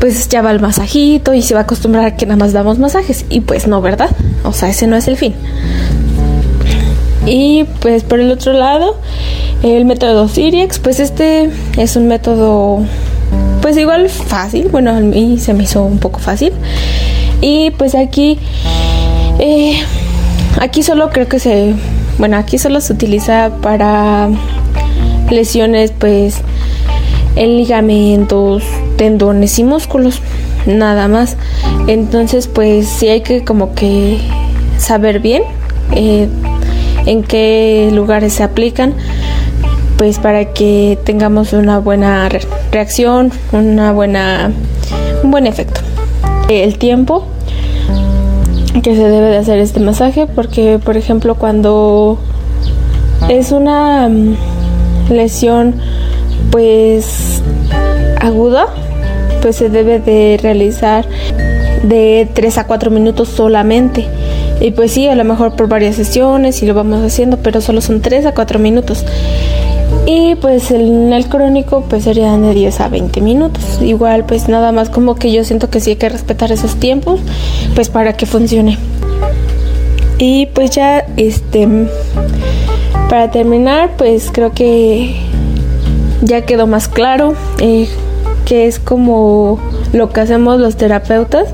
pues 0.00 0.28
ya 0.28 0.42
va 0.42 0.52
el 0.52 0.60
masajito 0.60 1.34
y 1.34 1.42
se 1.42 1.54
va 1.54 1.60
a 1.60 1.62
acostumbrar 1.64 2.06
a 2.06 2.16
que 2.16 2.24
nada 2.24 2.38
más 2.38 2.52
damos 2.52 2.78
masajes 2.78 3.26
y 3.28 3.40
pues 3.40 3.66
no, 3.66 3.82
¿verdad? 3.82 4.10
O 4.44 4.52
sea, 4.52 4.70
ese 4.70 4.86
no 4.86 4.96
es 4.96 5.08
el 5.08 5.16
fin. 5.16 5.34
Y 7.28 7.64
pues 7.80 8.02
por 8.02 8.20
el 8.20 8.30
otro 8.30 8.52
lado, 8.52 8.96
el 9.62 9.84
método 9.84 10.28
Siriex, 10.28 10.78
pues 10.78 11.00
este 11.00 11.50
es 11.76 11.96
un 11.96 12.08
método 12.08 12.80
pues 13.60 13.76
igual 13.76 14.08
fácil, 14.08 14.68
bueno, 14.68 14.92
a 14.92 15.00
mí 15.00 15.38
se 15.38 15.52
me 15.52 15.64
hizo 15.64 15.82
un 15.84 15.98
poco 15.98 16.18
fácil. 16.18 16.52
Y 17.40 17.70
pues 17.72 17.94
aquí 17.94 18.38
eh, 19.38 19.80
Aquí 20.60 20.82
solo 20.82 21.10
creo 21.10 21.28
que 21.28 21.38
se, 21.38 21.74
bueno, 22.18 22.36
aquí 22.36 22.58
solo 22.58 22.80
se 22.80 22.92
utiliza 22.92 23.52
para 23.62 24.28
lesiones 25.30 25.92
pues 25.96 26.38
en 27.36 27.56
ligamentos, 27.56 28.64
tendones 28.96 29.56
y 29.60 29.64
músculos, 29.64 30.20
nada 30.66 31.06
más. 31.06 31.36
Entonces 31.86 32.48
pues 32.48 32.88
sí 32.88 33.08
hay 33.08 33.20
que 33.20 33.44
como 33.44 33.72
que 33.74 34.18
saber 34.78 35.20
bien 35.20 35.44
eh, 35.92 36.28
en 37.08 37.22
qué 37.22 37.90
lugares 37.92 38.34
se 38.34 38.42
aplican 38.42 38.92
pues 39.96 40.18
para 40.18 40.52
que 40.52 40.98
tengamos 41.04 41.52
una 41.54 41.80
buena 41.80 42.28
reacción, 42.70 43.32
una 43.50 43.92
buena 43.92 44.52
un 45.24 45.30
buen 45.30 45.46
efecto. 45.46 45.80
El 46.48 46.78
tiempo 46.78 47.26
que 48.82 48.94
se 48.94 49.08
debe 49.08 49.28
de 49.28 49.38
hacer 49.38 49.58
este 49.58 49.80
masaje 49.80 50.26
porque 50.26 50.78
por 50.78 50.96
ejemplo 50.96 51.34
cuando 51.34 52.18
es 53.28 53.52
una 53.52 54.08
mm, 54.08 54.36
lesión 55.10 55.74
pues 56.50 57.42
aguda 58.20 58.66
pues 59.40 59.56
se 59.56 59.70
debe 59.70 59.98
de 59.98 60.38
realizar 60.40 61.06
de 61.82 62.28
3 62.34 62.58
a 62.58 62.66
4 62.66 62.90
minutos 62.90 63.28
solamente 63.28 64.06
y 64.60 64.72
pues 64.72 64.92
sí 64.92 65.08
a 65.08 65.14
lo 65.14 65.24
mejor 65.24 65.56
por 65.56 65.68
varias 65.68 65.96
sesiones 65.96 66.62
y 66.62 66.66
lo 66.66 66.74
vamos 66.74 67.04
haciendo 67.04 67.38
pero 67.38 67.60
solo 67.60 67.80
son 67.80 68.00
3 68.00 68.26
a 68.26 68.34
4 68.34 68.58
minutos 68.58 69.04
y 70.10 70.36
pues 70.36 70.70
en 70.70 71.12
el 71.12 71.28
crónico 71.28 71.84
pues 71.88 72.04
serían 72.04 72.40
de 72.40 72.54
10 72.54 72.80
a 72.80 72.88
20 72.88 73.20
minutos. 73.20 73.78
Igual 73.82 74.24
pues 74.24 74.48
nada 74.48 74.72
más 74.72 74.88
como 74.88 75.16
que 75.16 75.30
yo 75.30 75.44
siento 75.44 75.68
que 75.68 75.80
sí 75.80 75.90
hay 75.90 75.96
que 75.96 76.08
respetar 76.08 76.50
esos 76.50 76.76
tiempos 76.76 77.20
pues 77.74 77.90
para 77.90 78.14
que 78.14 78.24
funcione. 78.24 78.78
Y 80.18 80.46
pues 80.46 80.70
ya 80.70 81.04
este 81.18 81.68
para 83.10 83.30
terminar 83.30 83.90
pues 83.98 84.30
creo 84.32 84.52
que 84.52 85.14
ya 86.22 86.46
quedó 86.46 86.66
más 86.66 86.88
claro 86.88 87.34
eh, 87.60 87.86
que 88.46 88.66
es 88.66 88.78
como 88.78 89.60
lo 89.92 90.08
que 90.08 90.20
hacemos 90.20 90.58
los 90.58 90.76
terapeutas, 90.76 91.48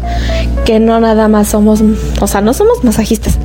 que 0.64 0.80
no 0.80 1.00
nada 1.00 1.28
más 1.28 1.48
somos, 1.48 1.82
o 2.20 2.26
sea, 2.26 2.40
no 2.40 2.54
somos 2.54 2.82
masajistas, 2.84 3.38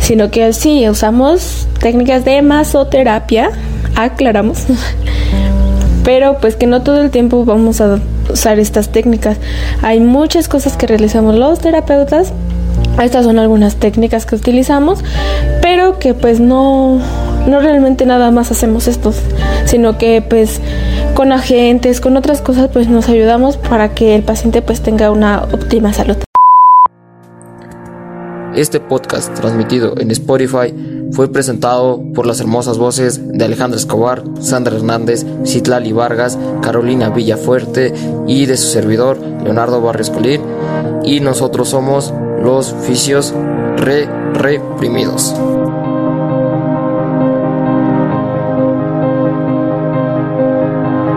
sino 0.00 0.30
que 0.30 0.52
sí 0.52 0.88
usamos 0.88 1.66
técnicas 1.80 2.24
de 2.24 2.42
masoterapia 2.42 3.50
aclaramos. 3.96 4.64
Pero 6.04 6.38
pues 6.40 6.56
que 6.56 6.66
no 6.66 6.82
todo 6.82 7.00
el 7.00 7.10
tiempo 7.10 7.44
vamos 7.44 7.80
a 7.80 8.00
usar 8.30 8.58
estas 8.58 8.88
técnicas. 8.88 9.36
Hay 9.82 10.00
muchas 10.00 10.48
cosas 10.48 10.76
que 10.76 10.86
realizamos 10.86 11.36
los 11.36 11.60
terapeutas. 11.60 12.32
Estas 13.00 13.24
son 13.24 13.38
algunas 13.38 13.76
técnicas 13.76 14.26
que 14.26 14.34
utilizamos, 14.34 15.02
pero 15.62 15.98
que 15.98 16.12
pues 16.12 16.40
no, 16.40 17.00
no 17.46 17.60
realmente 17.60 18.04
nada 18.04 18.30
más 18.30 18.50
hacemos 18.50 18.86
estos, 18.86 19.16
sino 19.64 19.96
que 19.96 20.20
pues 20.20 20.60
con 21.14 21.32
agentes, 21.32 22.00
con 22.00 22.16
otras 22.16 22.42
cosas 22.42 22.68
pues 22.70 22.88
nos 22.88 23.08
ayudamos 23.08 23.56
para 23.56 23.94
que 23.94 24.14
el 24.14 24.22
paciente 24.24 24.60
pues 24.60 24.82
tenga 24.82 25.10
una 25.10 25.44
óptima 25.52 25.92
salud. 25.94 26.16
Este 28.54 28.80
podcast 28.80 29.32
transmitido 29.34 29.94
en 29.98 30.10
Spotify 30.10 30.74
fue 31.12 31.32
presentado 31.32 32.02
por 32.14 32.26
las 32.26 32.40
hermosas 32.40 32.76
voces 32.76 33.20
de 33.32 33.44
Alejandra 33.44 33.78
Escobar, 33.78 34.24
Sandra 34.40 34.76
Hernández, 34.76 35.24
Citlali 35.46 35.92
Vargas, 35.92 36.38
Carolina 36.62 37.08
Villafuerte 37.08 37.94
y 38.26 38.44
de 38.46 38.56
su 38.58 38.68
servidor 38.68 39.18
Leonardo 39.42 39.80
Barrios 39.80 40.10
Colín 40.10 40.42
y 41.02 41.20
nosotros 41.20 41.70
somos 41.70 42.12
los 42.42 42.72
oficios 42.72 43.32
re 43.76 44.06
reprimidos. 44.34 45.34